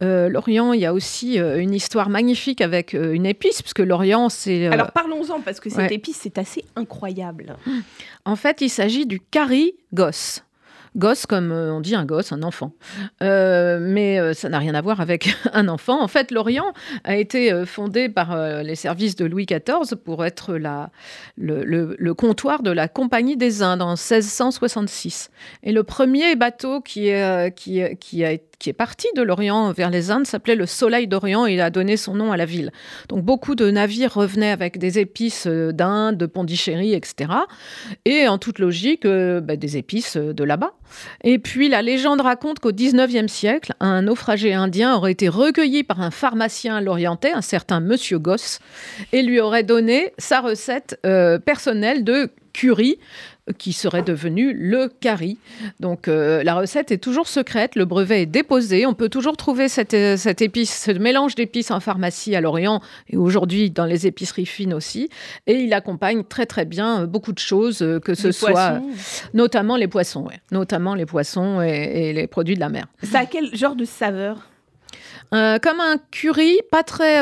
L'Orient, 0.00 0.72
il 0.72 0.80
y 0.80 0.86
a 0.86 0.94
aussi 0.94 1.36
une 1.38 1.74
histoire 1.74 2.10
magnifique 2.10 2.60
avec 2.60 2.92
une 2.92 3.26
épice, 3.26 3.62
parce 3.62 3.74
que 3.74 3.82
l'Orient, 3.82 4.28
c'est... 4.28 4.68
Alors, 4.68 4.92
parlons-en, 4.92 5.40
parce 5.40 5.58
que 5.58 5.68
cette 5.68 5.90
épice, 5.90 6.18
c'est 6.20 6.38
assez 6.38 6.64
incroyable. 6.76 7.39
En 8.24 8.36
fait, 8.36 8.60
il 8.60 8.70
s'agit 8.70 9.06
du 9.06 9.20
curry 9.20 9.74
gosse. 9.92 10.42
Gosse, 10.96 11.26
comme 11.26 11.52
euh, 11.52 11.72
on 11.72 11.80
dit 11.80 11.94
un 11.94 12.04
gosse, 12.04 12.32
un 12.32 12.42
enfant. 12.42 12.72
Euh, 13.22 13.78
mais 13.80 14.18
euh, 14.18 14.34
ça 14.34 14.48
n'a 14.48 14.58
rien 14.58 14.74
à 14.74 14.80
voir 14.80 15.00
avec 15.00 15.32
un 15.52 15.68
enfant. 15.68 16.02
En 16.02 16.08
fait, 16.08 16.32
l'Orient 16.32 16.72
a 17.04 17.16
été 17.16 17.64
fondé 17.64 18.08
par 18.08 18.36
les 18.62 18.74
services 18.74 19.16
de 19.16 19.24
Louis 19.24 19.46
XIV 19.46 19.96
pour 19.96 20.24
être 20.24 20.54
la, 20.54 20.90
le, 21.36 22.12
comptoir 22.12 22.62
de 22.62 22.70
la 22.70 22.88
Compagnie 22.88 23.36
des 23.36 23.62
Indes 23.62 23.82
en 23.82 23.90
1666. 23.90 25.30
Et 25.62 25.72
le 25.72 25.84
premier 25.84 26.34
bateau 26.34 26.80
qui, 26.80 27.10
qui, 27.54 27.82
qui 27.98 28.24
qui 28.60 28.68
est 28.68 28.74
parti 28.74 29.08
de 29.16 29.22
l'Orient 29.22 29.72
vers 29.72 29.88
les 29.88 30.10
Indes 30.10 30.26
s'appelait 30.26 30.54
le 30.54 30.66
Soleil 30.66 31.08
d'Orient 31.08 31.46
et 31.46 31.54
il 31.54 31.62
a 31.62 31.70
donné 31.70 31.96
son 31.96 32.14
nom 32.14 32.30
à 32.30 32.36
la 32.36 32.44
ville. 32.44 32.72
Donc 33.08 33.24
beaucoup 33.24 33.54
de 33.54 33.70
navires 33.70 34.12
revenaient 34.12 34.50
avec 34.50 34.76
des 34.76 34.98
épices 34.98 35.46
d'Inde, 35.46 36.18
de 36.18 36.26
Pondichéry, 36.26 36.92
etc. 36.92 37.32
Et 38.04 38.28
en 38.28 38.36
toute 38.36 38.58
logique, 38.58 39.06
bah, 39.06 39.56
des 39.56 39.78
épices 39.78 40.18
de 40.18 40.44
là-bas. 40.44 40.74
Et 41.22 41.38
puis 41.38 41.68
la 41.68 41.82
légende 41.82 42.20
raconte 42.20 42.58
qu'au 42.58 42.72
19e 42.72 43.28
siècle, 43.28 43.74
un 43.80 44.02
naufragé 44.02 44.52
indien 44.54 44.94
aurait 44.94 45.12
été 45.12 45.28
recueilli 45.28 45.82
par 45.82 46.00
un 46.00 46.10
pharmacien 46.10 46.80
lorientais, 46.80 47.32
un 47.32 47.42
certain 47.42 47.80
Monsieur 47.80 48.18
Gosse, 48.18 48.60
et 49.12 49.22
lui 49.22 49.40
aurait 49.40 49.64
donné 49.64 50.12
sa 50.18 50.40
recette 50.40 50.98
personnelle 51.44 52.04
de 52.04 52.30
curry 52.52 52.98
qui 53.52 53.72
serait 53.72 54.02
devenu 54.02 54.52
le 54.52 54.88
curry. 54.88 55.38
Donc 55.80 56.08
euh, 56.08 56.42
la 56.42 56.54
recette 56.54 56.90
est 56.90 56.98
toujours 56.98 57.28
secrète, 57.28 57.76
le 57.76 57.84
brevet 57.84 58.22
est 58.22 58.26
déposé, 58.26 58.86
on 58.86 58.94
peut 58.94 59.08
toujours 59.08 59.36
trouver 59.36 59.68
cette, 59.68 59.94
euh, 59.94 60.16
cette 60.16 60.42
épice, 60.42 60.84
ce 60.84 60.92
mélange 60.92 61.34
d'épices 61.34 61.70
en 61.70 61.80
pharmacie 61.80 62.34
à 62.34 62.40
Lorient 62.40 62.80
et 63.08 63.16
aujourd'hui 63.16 63.70
dans 63.70 63.86
les 63.86 64.06
épiceries 64.06 64.46
fines 64.46 64.74
aussi. 64.74 65.08
Et 65.46 65.54
il 65.54 65.72
accompagne 65.72 66.24
très 66.24 66.46
très 66.46 66.64
bien 66.64 67.02
euh, 67.02 67.06
beaucoup 67.06 67.32
de 67.32 67.38
choses, 67.38 67.78
que 68.04 68.14
ce 68.14 68.32
soit 68.32 68.80
notamment 69.34 69.76
les 69.76 69.88
poissons, 69.88 70.28
notamment 70.50 70.94
les 70.94 71.06
poissons 71.06 71.60
et, 71.60 72.12
les 72.12 72.26
produits 72.26 72.54
de 72.54 72.60
la 72.60 72.68
mer. 72.68 72.86
Ça 73.02 73.20
a 73.20 73.26
quel 73.26 73.54
genre 73.54 73.76
de 73.76 73.84
saveur? 73.84 74.48
Comme 75.32 75.80
un 75.80 75.96
curry, 76.10 76.58
pas 76.72 76.82
très, 76.82 77.20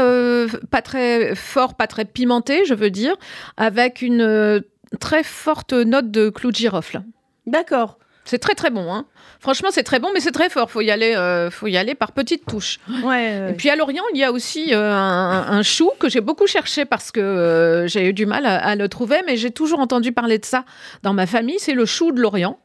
pas 0.70 0.80
très 0.80 1.34
fort, 1.34 1.74
pas 1.74 1.86
très 1.86 2.06
pimenté, 2.06 2.64
je 2.64 2.72
veux 2.72 2.90
dire, 2.90 3.14
avec 3.58 4.00
une 4.00 4.62
très 5.00 5.22
forte 5.22 5.72
note 5.72 6.10
de 6.10 6.28
clou 6.28 6.50
de 6.50 6.56
girofle. 6.56 7.02
D'accord. 7.46 7.98
C'est 8.28 8.38
très 8.38 8.54
très 8.54 8.68
bon. 8.68 8.92
Hein. 8.92 9.06
Franchement, 9.40 9.68
c'est 9.72 9.84
très 9.84 10.00
bon, 10.00 10.08
mais 10.12 10.20
c'est 10.20 10.32
très 10.32 10.50
fort. 10.50 10.70
Faut 10.70 10.82
y 10.82 10.90
aller, 10.90 11.14
euh, 11.14 11.50
faut 11.50 11.66
y 11.66 11.78
aller 11.78 11.94
par 11.94 12.12
petites 12.12 12.44
touches. 12.44 12.78
Ouais, 13.02 13.50
Et 13.50 13.52
puis 13.54 13.70
à 13.70 13.76
Lorient, 13.76 14.02
il 14.12 14.20
y 14.20 14.24
a 14.24 14.32
aussi 14.32 14.74
euh, 14.74 14.92
un, 14.92 15.62
chou 15.62 15.90
que 15.98 16.10
j'ai 16.10 16.20
beaucoup 16.20 16.46
cherché 16.46 16.84
parce 16.84 17.10
que 17.10 17.20
euh, 17.20 17.86
j'ai 17.86 18.06
eu 18.06 18.12
du 18.12 18.26
mal 18.26 18.44
à, 18.44 18.76
le 18.76 18.86
trouver, 18.88 19.20
mais 19.26 19.36
j'ai 19.36 19.50
toujours 19.50 19.78
entendu 19.78 20.12
parler 20.12 20.38
de 20.38 20.44
ça 20.44 20.64
dans 21.02 21.14
ma 21.14 21.26
famille. 21.26 21.56
C'est 21.58 21.72
le 21.72 21.86
chou 21.86 22.12
de 22.12 22.20
Lorient, 22.20 22.58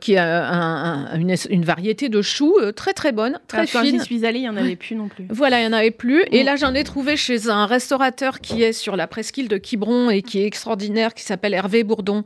qui 0.00 0.14
est 0.14 0.18
une, 0.18 1.64
variété 1.64 2.08
de 2.08 2.22
choux 2.22 2.56
très 2.74 2.94
très 2.94 3.12
bonne, 3.12 3.38
très 3.48 3.66
fine. 3.66 3.80
Quand 3.80 3.86
j'y 3.86 4.00
suis 4.00 4.24
allée, 4.24 4.38
il 4.38 4.44
y 4.44 4.48
en 4.48 4.56
avait 4.56 4.76
plus 4.76 4.94
non 4.94 5.08
plus. 5.08 5.26
Voilà, 5.28 5.60
il 5.60 5.64
y 5.64 5.66
en 5.66 5.74
avait 5.74 5.90
plus. 5.90 6.24
Et 6.30 6.42
mm. 6.42 6.46
là, 6.46 6.56
j'en 6.56 6.74
ai 6.74 6.84
trouvé 6.84 7.18
chez 7.18 7.50
un 7.50 7.66
restaurateur 7.66 8.40
qui 8.40 8.62
est 8.62 8.72
sur 8.72 8.96
la 8.96 9.06
presqu'île 9.06 9.48
de 9.48 9.58
Quiberon 9.58 10.08
et 10.08 10.22
qui 10.22 10.40
est 10.40 10.46
extraordinaire, 10.46 11.12
qui 11.12 11.24
s'appelle 11.24 11.52
Hervé 11.52 11.84
Bourdon, 11.84 12.24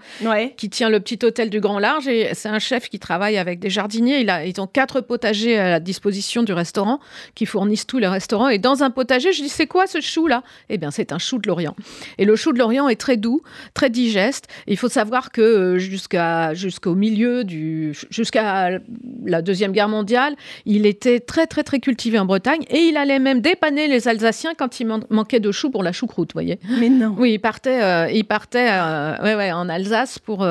qui 0.56 0.70
tient 0.70 0.88
le 0.88 1.00
petit 1.00 1.18
hôtel 1.24 1.50
du 1.50 1.60
Grand 1.60 1.78
Large. 1.78 2.06
Et 2.06 2.34
c'est 2.44 2.50
un 2.50 2.58
chef 2.58 2.90
qui 2.90 2.98
travaille 2.98 3.38
avec 3.38 3.58
des 3.58 3.70
jardiniers. 3.70 4.20
Il 4.20 4.28
a, 4.28 4.44
ils 4.44 4.60
ont 4.60 4.66
quatre 4.66 5.00
potagers 5.00 5.58
à 5.58 5.70
la 5.70 5.80
disposition 5.80 6.42
du 6.42 6.52
restaurant 6.52 7.00
qui 7.34 7.46
fournissent 7.46 7.86
tous 7.86 7.98
les 7.98 8.06
restaurants. 8.06 8.50
Et 8.50 8.58
dans 8.58 8.82
un 8.82 8.90
potager, 8.90 9.32
je 9.32 9.40
dis 9.40 9.48
c'est 9.48 9.66
quoi 9.66 9.86
ce 9.86 10.02
chou 10.02 10.26
là? 10.26 10.42
Eh 10.68 10.76
bien, 10.76 10.90
c'est 10.90 11.12
un 11.12 11.16
chou 11.16 11.38
de 11.38 11.48
l'Orient. 11.48 11.74
Et 12.18 12.26
le 12.26 12.36
chou 12.36 12.52
de 12.52 12.58
l'Orient 12.58 12.86
est 12.90 13.00
très 13.00 13.16
doux, 13.16 13.40
très 13.72 13.88
digeste. 13.88 14.46
il 14.66 14.76
faut 14.76 14.90
savoir 14.90 15.32
que 15.32 15.40
euh, 15.40 15.78
jusqu'à 15.78 16.52
jusqu'au 16.52 16.94
milieu 16.94 17.44
du 17.44 17.94
jusqu'à 18.10 18.78
la 19.24 19.40
deuxième 19.40 19.72
guerre 19.72 19.88
mondiale, 19.88 20.36
il 20.66 20.84
était 20.84 21.20
très 21.20 21.46
très 21.46 21.62
très 21.62 21.80
cultivé 21.80 22.18
en 22.18 22.26
Bretagne 22.26 22.64
et 22.68 22.80
il 22.80 22.98
allait 22.98 23.20
même 23.20 23.40
dépanner 23.40 23.88
les 23.88 24.06
Alsaciens 24.06 24.52
quand 24.54 24.80
il 24.80 24.86
manquait 25.08 25.40
de 25.40 25.50
chou 25.50 25.70
pour 25.70 25.82
la 25.82 25.92
choucroute, 25.92 26.34
voyez. 26.34 26.58
Mais 26.78 26.90
non. 26.90 27.14
Oui, 27.16 27.32
il 27.32 27.38
partait, 27.38 27.82
euh, 27.82 28.10
il 28.10 28.26
partait, 28.26 28.68
euh, 28.70 29.16
ouais, 29.22 29.34
ouais, 29.34 29.50
en 29.50 29.70
Alsace 29.70 30.18
pour 30.18 30.46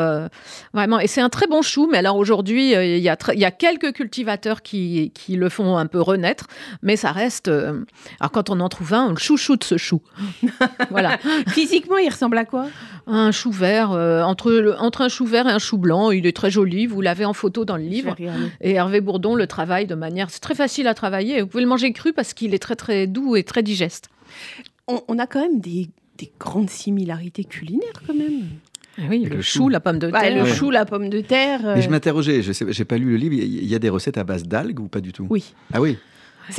vraiment. 0.73 0.99
Et 0.99 1.05
c'est 1.05 1.21
un 1.21 1.29
très 1.29 1.45
bon 1.45 1.61
chou. 1.61 1.82
Mais 1.91 1.99
alors 1.99 2.17
aujourd'hui, 2.17 2.73
il 2.73 2.99
y 2.99 3.09
a 3.09 3.17
il 3.33 3.39
y 3.39 3.45
a 3.45 3.51
quelques 3.51 3.93
cultivateurs 3.93 4.61
qui, 4.61 5.11
qui, 5.13 5.35
le 5.35 5.49
font 5.49 5.77
un 5.77 5.85
peu 5.85 6.01
renaître, 6.01 6.47
mais 6.81 6.95
ça 6.95 7.11
reste. 7.11 7.47
Euh, 7.47 7.83
alors, 8.19 8.31
quand 8.31 8.49
on 8.49 8.59
en 8.59 8.69
trouve 8.69 8.93
un, 8.93 9.07
on 9.07 9.09
le 9.09 9.17
chouchoute 9.17 9.63
ce 9.63 9.77
chou. 9.77 10.01
voilà. 10.89 11.17
Physiquement, 11.47 11.97
il 11.97 12.09
ressemble 12.09 12.37
à 12.37 12.45
quoi? 12.45 12.67
Un 13.07 13.31
chou 13.31 13.51
vert, 13.51 13.91
euh, 13.91 14.21
entre, 14.23 14.75
entre 14.79 15.01
un 15.01 15.09
chou 15.09 15.25
vert 15.25 15.47
et 15.47 15.51
un 15.51 15.59
chou 15.59 15.77
blanc. 15.77 16.11
Il 16.11 16.25
est 16.25 16.35
très 16.35 16.51
joli. 16.51 16.85
Vous 16.85 17.01
l'avez 17.01 17.25
en 17.25 17.33
photo 17.33 17.65
dans 17.65 17.77
le 17.77 17.83
livre. 17.83 18.15
Et 18.61 18.73
Hervé 18.73 19.01
Bourdon 19.01 19.35
le 19.35 19.47
travaille 19.47 19.87
de 19.87 19.95
manière. 19.95 20.29
C'est 20.29 20.41
très 20.41 20.55
facile 20.55 20.87
à 20.87 20.93
travailler. 20.93 21.41
Vous 21.41 21.47
pouvez 21.47 21.63
le 21.63 21.69
manger 21.69 21.91
cru 21.93 22.13
parce 22.13 22.33
qu'il 22.33 22.53
est 22.53 22.59
très, 22.59 22.75
très 22.75 23.07
doux 23.07 23.35
et 23.35 23.43
très 23.43 23.63
digeste. 23.63 24.09
On, 24.87 25.17
a 25.17 25.27
quand 25.27 25.39
même 25.39 25.61
des 25.61 25.89
des 26.17 26.31
grandes 26.39 26.69
similarités 26.69 27.43
culinaires 27.43 28.03
quand 28.05 28.13
même. 28.13 28.43
Ah 28.97 29.01
oui, 29.09 29.23
le 29.23 29.37
le 29.37 29.41
chou, 29.41 29.57
chou. 29.63 29.69
la 29.69 29.79
pomme 29.79 29.99
de 29.99 30.07
Ouais, 30.07 30.21
terre. 30.21 30.35
le 30.35 30.43
Ouais. 30.43 30.55
chou, 30.55 30.69
la 30.71 30.85
pomme 30.85 31.09
de 31.09 31.21
terre. 31.21 31.61
euh, 31.65 31.75
Mais 31.75 31.81
je 31.81 31.89
m'interrogeais, 31.89 32.41
je 32.43 32.51
j'ai 32.69 32.85
pas 32.85 32.97
lu 32.97 33.09
le 33.11 33.15
livre. 33.17 33.33
Il 33.35 33.65
y 33.65 33.75
a 33.75 33.79
des 33.79 33.89
recettes 33.89 34.17
à 34.17 34.23
base 34.23 34.43
d'algues 34.43 34.79
ou 34.79 34.87
pas 34.87 35.01
du 35.01 35.11
tout? 35.11 35.25
Oui. 35.29 35.53
Ah 35.73 35.81
oui? 35.81 35.97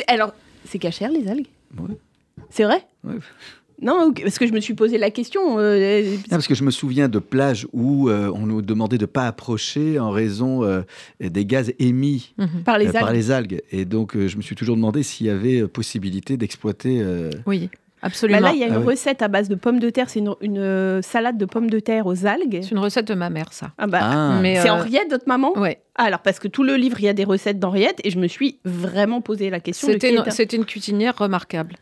Alors, 0.08 0.34
c'est 0.64 0.78
cachère 0.78 1.10
les 1.10 1.28
algues? 1.28 1.46
Ouais. 1.78 1.94
C'est 2.50 2.64
vrai? 2.64 2.84
Ouais. 3.04 3.14
Non, 3.82 4.12
parce 4.12 4.38
que 4.38 4.46
je 4.46 4.52
me 4.52 4.60
suis 4.60 4.74
posé 4.74 4.98
la 4.98 5.10
question. 5.10 5.58
euh, 5.58 6.02
Non, 6.02 6.16
parce 6.30 6.46
que 6.46 6.54
je 6.54 6.62
me 6.62 6.70
souviens 6.70 7.08
de 7.08 7.18
plages 7.18 7.66
où 7.72 8.08
euh, 8.08 8.30
on 8.32 8.46
nous 8.46 8.62
demandait 8.62 8.98
de 8.98 9.02
ne 9.02 9.06
pas 9.06 9.26
approcher 9.26 9.98
en 9.98 10.10
raison 10.10 10.62
euh, 10.64 10.82
des 11.20 11.44
gaz 11.44 11.72
émis 11.80 12.34
Mhm. 12.38 12.62
par 12.64 12.78
les 12.78 12.86
euh, 12.86 12.88
algues. 12.90 13.00
par 13.00 13.12
les 13.12 13.30
algues. 13.32 13.62
Et 13.72 13.84
donc, 13.84 14.16
euh, 14.16 14.28
je 14.28 14.36
me 14.36 14.42
suis 14.42 14.54
toujours 14.54 14.76
demandé 14.76 15.02
s'il 15.02 15.26
y 15.26 15.30
avait 15.30 15.60
euh, 15.62 15.68
possibilité 15.68 16.36
d'exploiter. 16.36 17.00
euh, 17.02 17.30
Oui, 18.04 18.10
Bah 18.10 18.36
absolument. 18.38 18.40
là, 18.40 18.52
il 18.54 18.58
y 18.60 18.64
a 18.64 18.66
une 18.66 18.74
Ah 18.74 18.78
ouais. 18.80 18.84
recette 18.86 19.22
à 19.22 19.28
base 19.28 19.48
de 19.48 19.54
pommes 19.54 19.78
de 19.78 19.90
terre. 19.90 20.10
C'est 20.10 20.18
une, 20.20 20.34
une, 20.40 20.58
euh, 20.58 21.00
salade 21.02 21.38
de 21.38 21.44
pommes 21.46 21.70
de 21.70 21.80
terre 21.80 22.06
aux 22.06 22.26
algues. 22.26 22.60
C'est 22.62 22.70
une 22.70 22.78
recette 22.78 23.08
de 23.08 23.14
ma 23.14 23.30
mère, 23.30 23.52
ça. 23.52 23.68
Ah 23.78 23.86
bah, 23.86 23.98
Ah. 24.02 24.38
Mais, 24.42 24.56
c'est 24.60 24.68
euh, 24.68 24.74
Henriette, 24.74 25.10
votre 25.10 25.26
maman 25.28 25.52
Ouais. 25.58 25.78
Ah, 25.96 26.04
Alors, 26.04 26.20
parce 26.20 26.38
que 26.40 26.48
tout 26.48 26.64
le 26.64 26.74
livre, 26.74 26.96
il 26.98 27.04
y 27.04 27.08
a 27.08 27.12
des 27.12 27.24
recettes 27.24 27.58
d'Henriette. 27.60 28.00
Et 28.02 28.10
je 28.10 28.18
me 28.18 28.26
suis 28.26 28.58
vraiment 28.64 29.20
posé 29.20 29.48
la 29.50 29.60
question. 29.60 29.86
C'était 29.88 30.10
une, 30.12 30.20
était- 30.20 30.30
c'était 30.32 30.56
une 30.56 30.64
cuisinière 30.64 31.16
remarquable. 31.16 31.76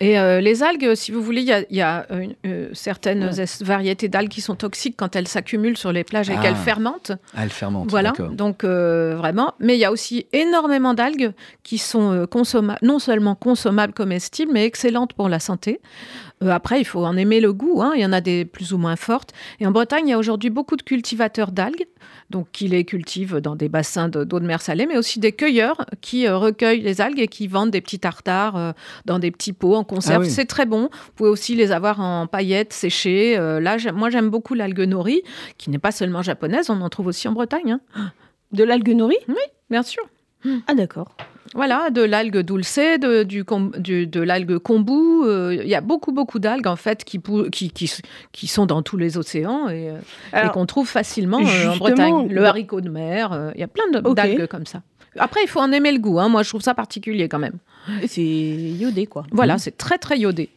Et 0.00 0.18
euh, 0.18 0.40
les 0.40 0.62
algues, 0.64 0.94
si 0.96 1.12
vous 1.12 1.22
voulez, 1.22 1.42
il 1.42 1.46
y 1.46 1.52
a, 1.52 1.60
il 1.70 1.76
y 1.76 1.80
a, 1.80 2.04
euh, 2.10 2.26
euh, 2.46 2.68
certaines 2.72 3.24
Ouais. 3.30 3.44
variétés 3.60 4.08
d'algues 4.08 4.28
qui 4.30 4.40
sont 4.40 4.56
toxiques 4.56 4.96
quand 4.96 5.14
elles 5.14 5.28
s'accumulent 5.28 5.76
sur 5.78 5.92
les 5.92 6.02
plages 6.02 6.30
et 6.30 6.36
qu'elles 6.36 6.56
fermentent. 6.56 7.12
Ah, 7.36 7.44
elle 7.44 7.50
fermente. 7.50 7.90
Voilà, 7.90 8.10
d'accord. 8.10 8.30
donc 8.30 8.64
euh, 8.64 9.14
vraiment. 9.16 9.54
Mais 9.60 9.76
il 9.76 9.80
y 9.80 9.84
a 9.84 9.92
aussi 9.92 10.26
énormément 10.32 10.94
d'algues 10.94 11.32
qui 11.62 11.78
sont 11.78 12.10
euh, 12.12 12.26
non 12.82 12.98
seulement 12.98 13.34
consommables, 13.36 13.92
comestibles, 13.92 14.50
mais 14.52 14.64
excellentes 14.64 15.12
pour 15.12 15.28
la 15.28 15.38
santé. 15.38 15.80
Euh, 16.44 16.50
après, 16.50 16.80
il 16.80 16.84
faut 16.84 17.04
en 17.04 17.16
aimer 17.16 17.40
le 17.40 17.52
goût. 17.52 17.80
hein. 17.82 17.92
Il 17.94 18.02
y 18.02 18.06
en 18.06 18.12
a 18.12 18.20
des 18.20 18.44
plus 18.44 18.72
ou 18.72 18.78
moins 18.78 18.96
fortes. 18.96 19.30
Et 19.60 19.66
en 19.66 19.70
Bretagne, 19.70 20.06
il 20.08 20.10
y 20.10 20.14
a 20.14 20.18
aujourd'hui 20.18 20.50
beaucoup 20.50 20.76
de 20.76 20.82
cultivateurs 20.82 21.50
d'algues, 21.52 21.86
donc 22.30 22.48
qui 22.52 22.68
les 22.68 22.84
cultivent 22.84 23.38
dans 23.38 23.56
des 23.56 23.68
bassins 23.68 24.08
de- 24.08 24.24
d'eau 24.24 24.40
de, 24.40 24.46
mer 24.46 24.60
salée, 24.60 24.86
mais 24.86 24.98
aussi 24.98 25.18
des 25.20 25.32
cueilleurs 25.32 25.86
qui 26.00 26.26
euh, 26.26 26.36
recueillent 26.36 26.82
les 26.82 27.00
algues 27.00 27.20
et 27.20 27.28
qui 27.28 27.46
vendent 27.48 27.70
des 27.70 27.80
petits 27.80 27.98
tartares 27.98 28.56
euh, 28.56 28.72
dans 29.06 29.18
des 29.18 29.30
petits 29.30 29.52
pots 29.52 29.74
en 29.74 29.84
conserve. 29.84 30.22
Ah 30.22 30.26
oui. 30.26 30.30
C'est 30.30 30.44
très 30.46 30.66
bon. 30.66 30.90
Vous 30.92 31.12
pouvez 31.16 31.30
aussi 31.30 31.54
les 31.54 31.72
avoir 31.72 32.00
en 32.00 32.26
paillettes 32.26 32.72
séchées. 32.72 33.36
Là, 33.36 33.76
moi, 33.94 34.10
j'aime 34.10 34.28
beaucoup 34.30 34.54
l'algue 34.54 34.80
nori, 34.80 35.22
qui 35.58 35.70
n'est 35.70 35.78
pas 35.78 35.92
seulement 35.92 36.22
japonaise, 36.22 36.70
on 36.70 36.80
en 36.80 36.88
trouve 36.88 37.06
aussi 37.08 37.26
en 37.28 37.32
Bretagne. 37.32 37.78
hein. 37.96 38.10
De 38.52 38.62
l'algue 38.64 38.90
nori? 38.94 39.16
Bien 39.70 39.82
sûr. 39.82 40.02
Ah, 40.66 40.74
d'accord. 40.74 41.08
Voilà, 41.54 41.90
de 41.90 42.02
l'algue 42.02 42.38
dulce, 42.38 42.76
de, 43.00 43.22
du, 43.22 43.44
de 44.06 44.20
l'algue 44.20 44.58
kombu. 44.58 44.92
euh, 45.24 45.54
Il 45.62 45.68
y 45.68 45.74
a 45.76 45.80
beaucoup, 45.80 46.10
beaucoup 46.10 46.40
d'algues, 46.40 46.66
en 46.66 46.74
fait, 46.74 47.04
qui, 47.04 47.20
qui, 47.52 47.70
qui, 47.70 47.92
qui 48.32 48.46
sont 48.48 48.66
dans 48.66 48.82
tous 48.82 48.96
les 48.96 49.18
océans 49.18 49.68
et, 49.68 49.90
euh, 49.90 49.98
et 50.46 50.48
qu'on 50.48 50.66
trouve 50.66 50.88
facilement 50.88 51.38
euh, 51.40 51.70
en 51.70 51.76
Bretagne. 51.76 52.28
Le 52.28 52.40
dans- 52.40 52.46
haricot 52.48 52.80
de 52.80 52.88
mer, 52.88 53.32
euh, 53.32 53.50
il 53.54 53.60
y 53.60 53.64
a 53.64 53.68
plein 53.68 53.84
d'algues 53.90 54.46
comme 54.48 54.66
ça. 54.66 54.82
Après, 55.18 55.40
il 55.44 55.48
faut 55.48 55.60
en 55.60 55.70
aimer 55.72 55.92
le 55.92 55.98
goût. 55.98 56.18
hein. 56.20 56.28
Moi, 56.28 56.42
je 56.42 56.48
trouve 56.48 56.62
ça 56.62 56.74
particulier 56.74 57.28
quand 57.28 57.38
même. 57.38 57.58
c'est 58.06 58.22
iodé, 58.22 59.06
quoi. 59.06 59.24
Voilà, 59.30 59.58
c'est 59.58 59.76
très, 59.76 59.98
très 59.98 60.18
iodé. 60.18 60.48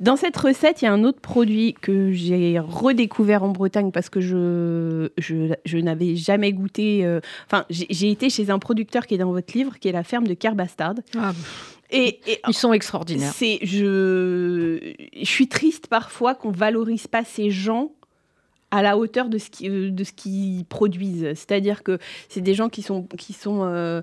Dans 0.00 0.16
cette 0.16 0.36
recette, 0.36 0.82
il 0.82 0.86
y 0.86 0.88
a 0.88 0.92
un 0.92 1.04
autre 1.04 1.20
produit 1.20 1.74
que 1.80 2.12
j'ai 2.12 2.58
redécouvert 2.58 3.42
en 3.44 3.48
Bretagne 3.50 3.90
parce 3.92 4.08
que 4.08 4.20
je, 4.20 5.10
je, 5.18 5.52
je 5.64 5.78
n'avais 5.78 6.16
jamais 6.16 6.52
goûté. 6.52 7.04
euh, 7.04 7.20
Enfin, 7.50 7.64
j'ai 7.70 8.10
été 8.10 8.30
chez 8.30 8.50
un 8.50 8.58
producteur 8.58 9.06
qui 9.06 9.14
est 9.14 9.18
dans 9.18 9.30
votre 9.32 9.56
livre, 9.56 9.78
qui 9.78 9.88
est 9.88 9.92
la 9.92 10.02
ferme 10.04 10.26
de 10.26 10.34
Kerbastard. 10.34 10.94
Et, 11.90 12.18
et 12.26 12.40
Ils 12.48 12.54
sont 12.54 12.72
extraordinaires. 12.72 13.32
c'est, 13.32 13.60
je, 13.62 14.92
je 15.20 15.24
suis 15.24 15.46
triste 15.48 15.86
parfois 15.86 16.34
qu'on 16.34 16.50
valorise 16.50 17.06
pas 17.06 17.22
ces 17.24 17.50
gens 17.50 17.92
à 18.70 18.82
la 18.82 18.98
hauteur 18.98 19.28
de 19.28 19.38
ce 19.38 19.50
qui- 19.50 19.68
euh, 19.68 19.90
de 19.90 20.04
ce 20.04 20.12
qu'ils 20.12 20.64
produisent. 20.64 21.26
C'est-à-dire 21.34 21.82
que 21.82 21.98
c'est 22.28 22.40
des 22.40 22.54
gens 22.54 22.68
qui 22.68 22.82
sont, 22.82 23.04
qui 23.16 23.32
sont, 23.32 23.64
euh, 23.64 24.02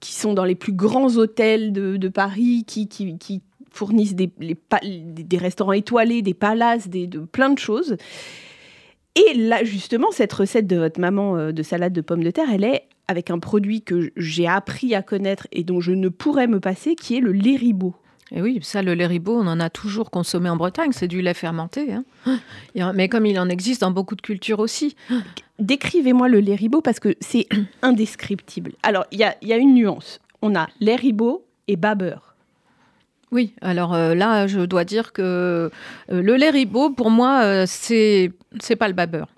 qui 0.00 0.12
sont 0.12 0.34
dans 0.34 0.44
les 0.44 0.54
plus 0.54 0.72
grands 0.72 1.16
hôtels 1.16 1.72
de, 1.72 2.08
Paris, 2.08 2.64
qui, 2.66 2.88
qui, 2.88 3.42
fournissent 3.70 4.14
des, 4.14 4.30
les 4.38 4.56
des 4.82 5.38
restaurants 5.38 5.72
étoilés, 5.72 6.20
des 6.20 6.34
palaces, 6.34 6.88
des, 6.88 7.06
de, 7.06 7.20
plein 7.20 7.48
de 7.48 7.58
choses. 7.58 7.96
Et 9.14 9.34
là, 9.34 9.64
justement, 9.64 10.10
cette 10.10 10.32
recette 10.32 10.66
de 10.66 10.76
votre 10.76 11.00
maman 11.00 11.36
euh, 11.36 11.52
de 11.52 11.62
salade 11.62 11.92
de 11.92 12.00
pommes 12.02 12.22
de 12.22 12.30
terre, 12.30 12.48
elle 12.52 12.64
est 12.64 12.84
avec 13.08 13.30
un 13.30 13.38
produit 13.38 13.82
que 13.82 14.10
j'ai 14.16 14.46
appris 14.46 14.94
à 14.94 15.02
connaître 15.02 15.46
et 15.52 15.64
dont 15.64 15.80
je 15.80 15.92
ne 15.92 16.08
pourrais 16.08 16.46
me 16.46 16.60
passer, 16.60 16.94
qui 16.94 17.16
est 17.16 17.20
le 17.20 17.32
lait. 17.32 17.58
Et 18.34 18.40
oui, 18.40 18.58
ça, 18.62 18.82
le 18.82 18.94
lait 18.94 19.06
ribot, 19.06 19.36
on 19.38 19.46
en 19.46 19.60
a 19.60 19.68
toujours 19.68 20.10
consommé 20.10 20.48
en 20.48 20.56
Bretagne. 20.56 20.92
C'est 20.92 21.08
du 21.08 21.20
lait 21.20 21.34
fermenté. 21.34 21.92
hein. 21.92 22.92
Mais 22.94 23.08
comme 23.08 23.26
il 23.26 23.38
en 23.38 23.48
existe 23.48 23.82
dans 23.82 23.90
beaucoup 23.90 24.16
de 24.16 24.22
cultures 24.22 24.58
aussi. 24.58 24.96
Décrivez-moi 25.58 26.28
le 26.28 26.40
lait 26.40 26.54
ribot 26.54 26.80
parce 26.80 26.98
que 26.98 27.14
c'est 27.20 27.46
indescriptible. 27.82 28.72
Alors, 28.82 29.04
il 29.12 29.18
y 29.18 29.24
a, 29.24 29.36
il 29.42 29.48
y 29.48 29.52
a 29.52 29.58
une 29.58 29.74
nuance. 29.74 30.20
On 30.40 30.54
a 30.54 30.68
lait 30.80 30.96
ribot 30.96 31.44
et 31.68 31.76
bas 31.76 31.94
beurre. 31.94 32.34
Oui, 33.32 33.54
alors 33.62 33.94
euh, 33.94 34.14
là, 34.14 34.46
je 34.46 34.60
dois 34.60 34.84
dire 34.84 35.12
que 35.12 35.22
euh, 35.22 36.22
le 36.22 36.36
lait 36.36 36.50
ribot, 36.50 36.90
pour 36.90 37.10
moi, 37.10 37.42
euh, 37.42 37.64
c'est 37.66 38.30
c'est 38.60 38.76
pas 38.76 38.88
le 38.88 38.94
babeur. 38.94 39.28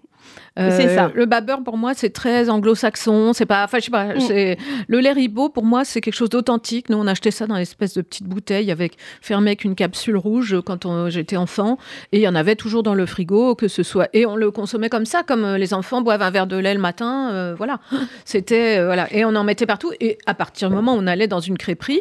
C'est 0.56 0.94
ça. 0.94 1.10
Le 1.14 1.26
babeur, 1.26 1.62
pour 1.64 1.76
moi, 1.76 1.94
c'est 1.94 2.10
très 2.10 2.48
anglo-saxon. 2.48 3.32
C'est 3.32 3.46
pas, 3.46 3.64
enfin, 3.64 3.78
je 3.80 3.84
sais 3.86 3.90
pas. 3.90 4.14
Mm. 4.14 4.56
Le 4.88 5.00
lait 5.00 5.12
ribot, 5.12 5.48
pour 5.48 5.64
moi, 5.64 5.84
c'est 5.84 6.00
quelque 6.00 6.14
chose 6.14 6.28
d'authentique. 6.30 6.88
Nous, 6.90 6.96
on 6.96 7.06
achetait 7.08 7.32
ça 7.32 7.46
dans 7.46 7.56
l'espèce 7.56 7.94
de 7.94 8.02
petite 8.02 8.24
bouteille 8.28 8.70
avec 8.70 8.96
fermé 9.20 9.50
avec 9.50 9.64
une 9.64 9.74
capsule 9.74 10.16
rouge 10.16 10.56
quand 10.64 10.86
on- 10.86 11.08
j'étais 11.10 11.36
enfant. 11.36 11.76
Et 12.12 12.18
il 12.18 12.22
y 12.22 12.28
en 12.28 12.34
avait 12.36 12.54
toujours 12.56 12.82
dans 12.84 12.94
le 12.94 13.04
frigo, 13.06 13.54
que 13.56 13.66
ce 13.66 13.82
soit. 13.82 14.08
Et 14.12 14.26
on 14.26 14.36
le 14.36 14.50
consommait 14.52 14.88
comme 14.88 15.06
ça, 15.06 15.22
comme 15.24 15.44
euh, 15.44 15.58
les 15.58 15.74
enfants 15.74 16.02
boivent 16.02 16.22
un 16.22 16.30
verre 16.30 16.46
de 16.46 16.56
lait 16.56 16.74
le 16.74 16.80
matin. 16.80 17.30
euh, 17.32 17.54
voilà. 17.56 17.80
C'était 18.24 18.78
euh, 18.78 18.86
voilà. 18.86 19.12
Et 19.12 19.24
on 19.24 19.34
en 19.34 19.44
mettait 19.44 19.66
partout. 19.66 19.90
Et 20.00 20.18
à 20.26 20.34
partir 20.34 20.68
du 20.68 20.76
moment 20.76 20.94
où 20.94 20.98
on 20.98 21.06
allait 21.06 21.26
dans 21.28 21.40
une 21.40 21.58
crêperie, 21.58 22.00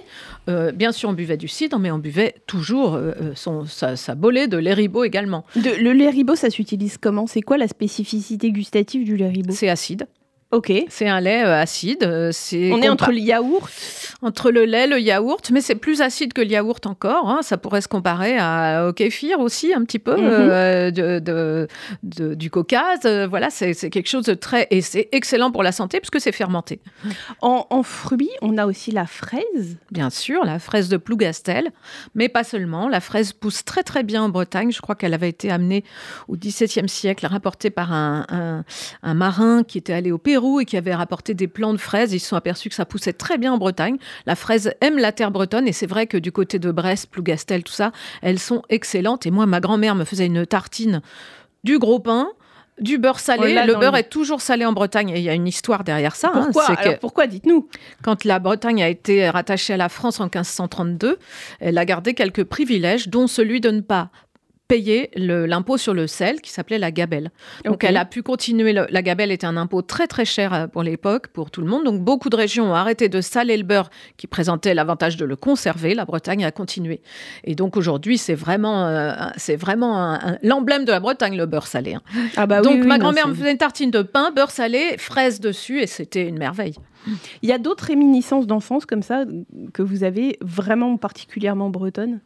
euh, 0.50 0.72
bien 0.72 0.92
sûr, 0.92 1.10
on 1.10 1.13
buvait 1.13 1.38
du 1.38 1.48
cidre, 1.48 1.80
mais 1.80 1.89
on 1.92 1.98
buvait 1.98 2.36
toujours 2.48 2.96
euh, 2.96 3.13
euh, 3.22 3.32
son, 3.36 3.66
sa, 3.66 3.96
sa 3.96 4.13
bolée 4.16 4.48
de 4.48 4.58
lait 4.58 4.74
ribot 4.74 5.04
également. 5.04 5.44
De- 5.56 5.82
le 5.82 5.92
lait 5.94 6.10
ribot, 6.10 6.36
ça 6.36 6.50
s'utilise 6.50 6.98
comment? 6.98 7.26
C'est 7.28 7.42
quoi 7.42 7.58
la 7.58 7.68
spécificité 7.68 8.42
gustative 8.51 9.06
du 9.06 9.15
lait 9.15 9.32
C'est 9.49 9.69
acide. 9.69 10.08
Ok. 10.54 10.72
C'est 10.89 11.08
un 11.10 11.20
lait 11.20 11.44
euh, 11.44 11.60
acide. 11.60 12.04
euh, 12.04 12.30
C'est 12.32 12.72
On 12.72 12.82
est 12.82 12.88
entre 12.89 13.10
le 13.12 13.18
yaourt. 13.18 13.70
entre 14.22 14.52
le 14.52 14.66
lait, 14.66 14.86
le 14.88 15.00
yaourt, 15.00 15.50
mais 15.52 15.62
c'est 15.62 15.76
plus 15.76 16.02
acide 16.02 16.32
que 16.32 16.42
le 16.42 16.48
yaourt 16.48 16.86
encore. 16.86 17.28
hein. 17.30 17.39
Ça 17.42 17.58
pourrait 17.58 17.82
se 17.82 17.88
comparer 17.88 18.38
à, 18.38 18.88
au 18.88 18.94
kéfir 18.94 19.39
aussi, 19.39 19.74
un 19.74 19.84
petit 19.84 19.98
peu, 20.00 20.16
Mhm. 20.16 20.22
euh, 20.24 20.92
de, 20.92 21.18
de- 21.20 21.68
de- 22.04 22.36
du 22.36 22.52
Caucase. 22.52 23.06
Voilà, 23.30 23.50
c'est 23.50 23.74
c'est 23.74 23.89
quelque 23.89 24.08
chose 24.08 24.26
de 24.26 24.36
très. 24.36 24.68
Et 24.70 24.82
c'est 24.82 25.10
excellent 25.12 25.52
pour 25.52 25.63
la 25.63 25.72
santé 25.72 26.00
puisque 26.00 26.22
c'est 26.22 26.32
fermenté. 26.32 26.80
En, 27.42 27.66
en 27.72 27.82
fruits, 27.82 28.30
on 28.44 28.58
a 28.60 28.68
aussi 28.68 28.92
la 28.92 29.08
fraise. 29.08 29.78
Bien 29.92 30.12
sûr, 30.12 30.46
la 30.46 30.60
fraise 30.60 30.88
de 30.88 30.98
Plougastel, 30.98 31.72
mais 32.13 32.30
pas 32.30 32.44
seulement. 32.44 32.88
La 32.89 33.00
fraise 33.00 33.34
pousse 33.34 33.66
très 33.66 33.82
très 33.82 34.04
bien 34.04 34.22
en 34.22 34.30
Bretagne. 34.30 34.72
Je 34.72 34.82
crois 34.82 34.94
qu'elle 34.96 35.16
avait 35.16 35.30
été 35.30 35.50
amenée 35.50 35.84
au 36.28 36.38
XVIIe 36.38 36.88
siècle, 36.88 37.26
rapportée 37.26 37.72
par 37.72 37.92
un, 37.92 38.26
un- 38.30 38.63
un 39.02 39.13
marin 39.16 39.63
qui 39.63 39.80
était 39.80 39.94
allé 39.94 40.12
au 40.12 40.20
Pérou 40.20 40.42
et 40.60 40.65
qui 40.65 40.77
avait 40.77 40.93
rapporté 40.95 41.34
des 41.34 41.47
plants 41.47 41.73
de 41.73 41.77
fraises. 41.77 42.13
Ils 42.13 42.19
se 42.19 42.27
sont 42.29 42.36
aperçus 42.36 42.69
que 42.69 42.75
ça 42.75 42.86
poussait 42.86 43.13
très 43.13 43.38
bien 43.38 43.53
en 43.53 43.58
Bretagne. 43.58 43.97
La 44.25 44.36
fraise 44.36 44.73
aime 44.82 44.97
la 44.97 45.12
terre 45.12 45.32
bretonne 45.32 45.67
et 45.67 45.73
c'est 45.73 45.88
vrai 45.88 46.08
que 46.08 46.17
du 46.17 46.32
côté 46.32 46.60
de 46.60 46.71
Brest, 46.71 47.08
Plougastel, 47.10 47.63
tout 47.63 47.73
ça, 47.73 47.91
elles 48.21 48.39
sont 48.39 48.62
excellentes. 48.69 49.25
Et 49.25 49.32
moi, 49.32 49.45
ma 49.45 49.60
grand-mère 49.60 49.95
me 49.95 50.03
faisait 50.06 50.25
une 50.25 50.45
tartine 50.45 51.01
du 51.63 51.79
gros 51.79 51.99
pain. 51.99 52.27
Du 52.82 52.97
beurre 52.97 53.19
salé. 53.19 53.53
Le 53.67 53.75
beurre 53.75 53.91
le- 53.91 53.99
est 53.99 54.10
toujours 54.10 54.41
salé 54.41 54.65
en 54.65 54.73
Bretagne 54.73 55.10
et 55.12 55.17
il 55.19 55.23
y 55.23 55.29
a 55.29 55.36
une 55.36 55.47
histoire 55.47 55.84
derrière 55.84 56.15
ça. 56.15 56.32
hein. 56.34 56.49
Pourquoi 56.51 56.75
que- 56.75 56.99
pourquoi 56.99 57.27
Dites-nous? 57.27 57.69
quand 58.01 58.25
la 58.25 58.39
Bretagne 58.39 58.82
a 58.82 58.89
été 58.89 59.29
rattachée 59.29 59.73
à 59.73 59.77
la 59.77 59.89
France 59.89 60.19
en 60.19 60.23
1532, 60.23 61.19
elle 61.60 61.77
a 61.77 61.86
gardé 61.86 62.15
quelques 62.15 62.43
privilèges, 62.43 63.10
dont 63.10 63.27
celui 63.27 63.62
de 63.62 63.69
ne 63.69 63.82
pas 63.82 64.10
payer 64.67 65.12
l'impôt 65.15 65.78
sur 65.78 65.93
le 65.93 66.08
sel 66.08 66.41
qui 66.41 66.49
s'appelait 66.49 66.80
la 66.80 66.89
gabelle. 66.91 67.32
Donc 67.65 67.84
elle 67.84 67.97
a 67.97 68.06
pu 68.06 68.23
continuer. 68.23 68.73
le- 68.73 68.88
la 68.89 69.02
gabelle 69.02 69.32
était 69.32 69.45
un 69.45 69.58
impôt 69.58 69.82
très 69.82 70.08
très 70.08 70.26
cher 70.26 70.54
euh, 70.54 70.67
pour 70.67 70.84
l'époque, 70.84 71.28
pour 71.28 71.52
tout 71.52 71.62
le 71.62 71.67
monde. 71.67 71.84
Donc 71.84 72.02
beaucoup 72.02 72.30
de 72.30 72.36
régions 72.36 72.71
ont 72.71 72.73
arrêté 72.73 73.10
de 73.10 73.21
saler 73.21 73.58
le 73.58 73.63
beurre 73.63 73.89
qui 74.17 74.26
présentait 74.26 74.73
l'avantage 74.73 75.17
de 75.17 75.26
le 75.26 75.36
conserver. 75.36 75.93
La 75.93 76.06
Bretagne 76.06 76.45
a 76.45 76.52
continué. 76.52 77.02
Et 77.43 77.56
donc 77.56 77.76
aujourd'hui, 77.78 78.17
c'est 78.17 78.34
vraiment, 78.36 78.88
euh, 78.88 79.12
c'est 79.38 79.58
vraiment 79.58 80.17
l'emblème 80.41 80.86
de 80.86 80.91
la 80.91 80.99
Bretagne, 80.99 81.36
le 81.38 81.45
beurre 81.45 81.67
salé. 81.67 81.95
hein. 81.95 82.02
Ah 82.38 82.47
bah 82.47 82.62
donc 82.62 82.80
oui, 82.82 82.88
ma 82.88 82.97
grand-mère 82.97 83.28
me 83.28 83.34
faisait 83.36 83.52
une 83.52 83.58
tartine 83.58 83.91
de 83.91 84.02
pain, 84.02 84.32
beurre 84.32 84.52
salé, 84.52 84.95
fraises 84.97 85.39
dessus, 85.39 85.82
et 85.82 85.88
c'était 85.88 86.28
une 86.28 86.38
merveille. 86.38 86.76
Il 87.41 87.49
y 87.49 87.52
a 87.52 87.58
d'autres 87.58 87.84
réminiscences 87.86 88.47
d'enfance 88.47 88.86
comme 88.86 89.04
ça 89.04 89.26
que 89.73 89.82
vous 89.82 90.04
avez 90.06 90.38
vraiment 90.41 90.95
particulièrement 90.97 91.69
bretonnes? 91.69 92.21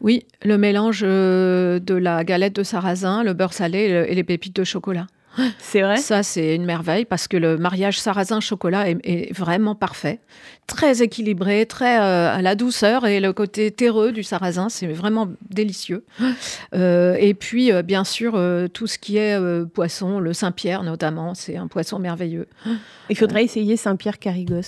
Oui, 0.00 0.24
le 0.44 0.56
mélange 0.58 1.02
euh, 1.04 1.78
de 1.78 1.94
la 1.94 2.24
galette 2.24 2.54
de 2.56 2.62
sarrasin, 2.62 3.22
le 3.22 3.32
beurre 3.34 3.52
salé 3.52 3.78
et, 3.80 3.88
le- 3.92 4.10
et 4.10 4.14
les 4.14 4.24
pépites 4.24 4.56
de 4.56 4.64
chocolat. 4.64 5.06
C'est 5.58 5.82
vrai? 5.82 5.96
Ça, 5.98 6.24
c'est 6.24 6.56
une 6.56 6.64
merveille 6.64 7.04
parce 7.04 7.28
que 7.28 7.36
le 7.36 7.56
mariage 7.56 8.00
sarrasin-chocolat 8.00 8.90
est, 8.90 8.98
est, 9.04 9.32
vraiment 9.32 9.76
parfait. 9.76 10.18
Très 10.66 11.02
équilibré, 11.02 11.66
très 11.66 12.00
euh, 12.00 12.34
à 12.34 12.42
la 12.42 12.56
douceur 12.56 13.06
et 13.06 13.20
le 13.20 13.32
côté 13.32 13.70
terreux 13.70 14.10
du 14.10 14.24
sarrasin, 14.24 14.68
c'est 14.68 14.86
vraiment 14.88 15.28
délicieux. 15.50 16.04
Euh, 16.72 17.16
et 17.18 17.34
puis, 17.34 17.72
euh, 17.72 17.82
bien 17.82 18.04
sûr, 18.04 18.40
tout 18.72 18.86
ce 18.86 18.96
qui 18.96 19.16
est 19.16 19.36
poisson, 19.74 20.20
le 20.20 20.32
Saint-Pierre 20.32 20.84
notamment, 20.84 21.34
c'est 21.34 21.56
un 21.56 21.66
poisson 21.66 21.98
merveilleux. 21.98 22.46
Il 23.10 23.16
faudrait 23.16 23.42
essayer 23.44 23.76
Saint-Pierre 23.76 24.18
Carigos. 24.20 24.62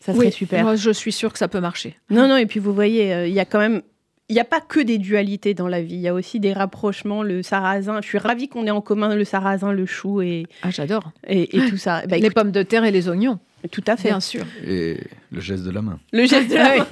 Ça 0.00 0.12
serait 0.12 0.26
Oui, 0.26 0.32
super. 0.32 0.62
Moi, 0.62 0.76
je 0.76 0.90
suis 0.90 1.12
sûre 1.12 1.32
que 1.32 1.38
ça 1.38 1.48
peut 1.48 1.60
marcher. 1.60 1.96
Non, 2.10 2.28
non, 2.28 2.36
et 2.36 2.44
puis 2.46 2.60
vous 2.60 2.74
voyez, 2.74 3.26
il 3.26 3.32
y 3.34 3.40
a 3.40 3.44
quand 3.46 3.58
même. 3.58 3.80
Il 4.28 4.34
n'y 4.34 4.40
a 4.40 4.44
pas 4.44 4.60
que 4.60 4.80
des 4.80 4.98
dualités 4.98 5.54
dans 5.54 5.68
la 5.68 5.80
vie, 5.80 5.94
il 5.94 6.00
y 6.00 6.08
a 6.08 6.14
aussi 6.14 6.40
des 6.40 6.52
rapprochements, 6.52 7.22
le 7.22 7.42
sarrasin. 7.44 8.00
Je 8.02 8.08
suis 8.08 8.18
ravie 8.18 8.48
qu'on 8.48 8.66
ait 8.66 8.72
en 8.72 8.80
commun 8.80 9.14
le 9.14 9.24
sarrasin, 9.24 9.70
le 9.72 9.86
chou 9.86 10.20
et, 10.20 10.46
Ah, 10.62 10.70
j'adore. 10.70 11.12
et, 11.28 11.56
et 11.56 11.70
tout 11.70 11.76
ça. 11.76 12.02
Bah, 12.08 12.16
les 12.18 12.30
pommes 12.30 12.50
de 12.50 12.64
terre 12.64 12.84
et 12.84 12.90
les 12.90 13.08
oignons, 13.08 13.38
tout 13.70 13.84
à 13.86 13.96
fait. 13.96 14.08
bien 14.08 14.18
sûr. 14.18 14.44
Et 14.66 14.98
le 15.30 15.40
geste 15.40 15.62
de 15.62 15.70
la 15.70 15.80
main. 15.80 16.00
Le 16.12 16.26
geste 16.26 16.50
de 16.50 16.56
la 16.56 16.76
main. 16.78 16.86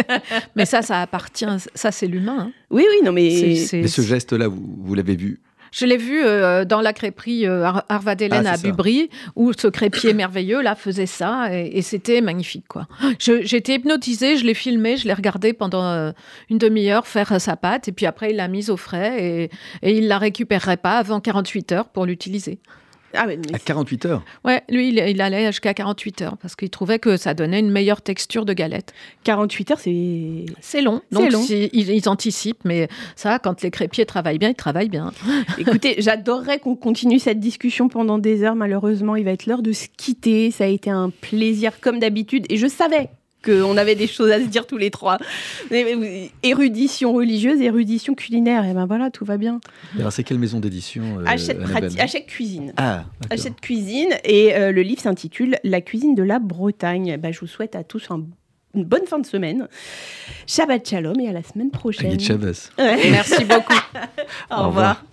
Mais 0.56 0.64
ça, 0.66 0.82
ça 0.82 1.00
appartient, 1.02 1.46
ça 1.74 1.92
c'est 1.92 2.08
l'humain. 2.08 2.36
hein. 2.48 2.52
Oui, 2.70 2.84
oui, 2.90 3.04
non, 3.04 3.12
mais. 3.12 3.56
C'est- 3.56 3.82
Mais 3.82 3.86
ce 3.88 4.02
geste-là, 4.02 4.48
vous, 4.48 4.60
vous 4.80 4.94
l'avez 4.96 5.14
vu 5.14 5.40
Je 5.72 5.86
l'ai 5.86 5.96
vu 5.96 6.22
euh, 6.22 6.64
dans 6.64 6.80
la 6.80 6.92
crêperie 6.92 7.46
euh, 7.46 7.64
Ah, 7.66 7.84
à 8.50 8.56
ça. 8.56 8.62
Bubry, 8.62 9.08
où 9.34 9.52
ce 9.52 9.66
crêpier 9.68 10.12
merveilleux 10.14 10.60
là 10.60 10.74
faisait 10.74 11.06
ça, 11.06 11.48
et, 11.50 11.78
et 11.78 11.82
c'était 11.82 12.20
magnifique 12.20 12.66
quoi. 12.68 12.86
Été 13.26 13.74
hypnotisée, 13.74 14.36
je 14.36 14.44
l'ai 14.44 14.54
filmé, 14.54 14.96
je 14.96 15.06
l'ai 15.06 15.14
regardé 15.14 15.52
pendant 15.54 15.84
euh, 15.84 16.12
une 16.50 16.58
demi-heure 16.58 17.06
faire 17.06 17.32
euh, 17.32 17.38
sa 17.38 17.56
pâte, 17.56 17.88
et 17.88 17.92
puis 17.92 18.06
après 18.06 18.30
il 18.30 18.36
l'a 18.36 18.48
mise 18.48 18.68
au 18.70 18.76
frais, 18.76 19.16
et, 19.18 19.50
et 19.82 19.96
il 19.96 20.08
la 20.08 20.18
récupérerait 20.18 20.76
pas 20.76 20.98
avant 20.98 21.20
48 21.20 21.72
heures 21.72 21.88
pour 21.88 22.04
l'utiliser. 22.04 22.60
Ah, 23.14 23.26
mais, 23.26 23.36
mais 23.36 23.54
À 23.54 23.58
48 23.58 24.06
heures 24.06 24.22
Ouais, 24.44 24.62
lui 24.68 24.88
il, 24.88 24.98
il 24.98 25.20
allait 25.20 25.46
jusqu'à 25.48 25.74
48 25.74 26.22
heures 26.22 26.36
parce 26.38 26.56
qu'il 26.56 26.70
trouvait 26.70 26.98
que 26.98 27.16
ça 27.16 27.34
donnait 27.34 27.60
une 27.60 27.70
meilleure 27.70 28.00
texture 28.02 28.44
de 28.44 28.52
galette. 28.52 28.92
48 29.24 29.70
heures, 29.72 29.78
c'est. 29.80 30.46
C'est 30.60 30.80
long, 30.82 31.02
C'est 31.10 31.18
donc 31.18 31.32
long. 31.32 31.42
si- 31.42 31.68
ils, 31.72 31.90
ils 31.90 32.08
anticipent, 32.08 32.64
mais 32.64 32.88
ça, 33.16 33.38
quand 33.38 33.62
les 33.62 33.70
crêpiers 33.70 34.06
travaillent 34.06 34.38
bien, 34.38 34.48
ils 34.50 34.54
travaillent 34.54 34.88
bien. 34.88 35.12
Écoutez, 35.58 35.96
j'adorerais 35.98 36.58
qu'on 36.58 36.74
continue 36.76 37.18
cette 37.18 37.40
discussion 37.40 37.88
pendant 37.88 38.18
des 38.18 38.42
heures. 38.42 38.54
Malheureusement, 38.54 39.16
il 39.16 39.24
va 39.24 39.32
être 39.32 39.46
l'heure 39.46 39.62
de 39.62 39.72
se 39.72 39.86
quitter. 39.96 40.50
Ça 40.50 40.64
a 40.64 40.68
été 40.68 40.90
un 40.90 41.10
plaisir 41.10 41.80
comme 41.80 41.98
d'habitude. 41.98 42.46
Et 42.48 42.56
je 42.56 42.66
savais 42.66 43.10
qu'on 43.42 43.76
avait 43.76 43.94
des 43.94 44.06
choses 44.06 44.30
à 44.30 44.38
se 44.40 44.46
dire 44.46 44.66
tous 44.66 44.76
les 44.78 44.90
trois. 44.90 45.18
Mais, 45.70 46.30
Érudition 46.42 47.12
religieuse, 47.12 47.60
érudition 47.60 48.14
culinaire. 48.14 48.64
Et 48.64 48.72
ben 48.74 48.86
voilà, 48.86 49.10
tout 49.10 49.24
va 49.24 49.36
bien. 49.36 49.60
Alors, 49.98 50.12
c'est 50.12 50.24
quelle 50.24 50.38
maison 50.38 50.60
d'édition 50.60 51.02
euh, 51.20 51.24
Hachette, 51.26 51.58
Hachette 52.00 52.26
Cuisine. 52.26 52.72
Ah. 52.76 53.04
Hachette 53.30 53.60
Cuisine. 53.60 54.10
Et 54.24 54.54
euh, 54.54 54.72
le 54.72 54.82
livre 54.82 55.00
s'intitule 55.00 55.56
La 55.64 55.80
cuisine 55.80 56.14
de 56.14 56.22
la 56.22 56.38
Bretagne. 56.38 57.16
Ben, 57.18 57.32
je 57.32 57.40
vous 57.40 57.46
souhaite 57.46 57.74
à 57.76 57.84
tous 57.84 58.10
un- 58.10 58.24
une 58.74 58.84
bonne 58.84 59.06
fin 59.06 59.18
de 59.18 59.26
semaine. 59.26 59.68
Shabbat 60.46 60.88
Shalom 60.88 61.20
et 61.20 61.28
à 61.28 61.32
la 61.32 61.42
semaine 61.42 61.70
prochaine. 61.70 62.10
Ouais. 62.78 63.10
Merci 63.10 63.44
beaucoup. 63.44 63.74
Au 64.50 64.68
revoir. 64.68 65.04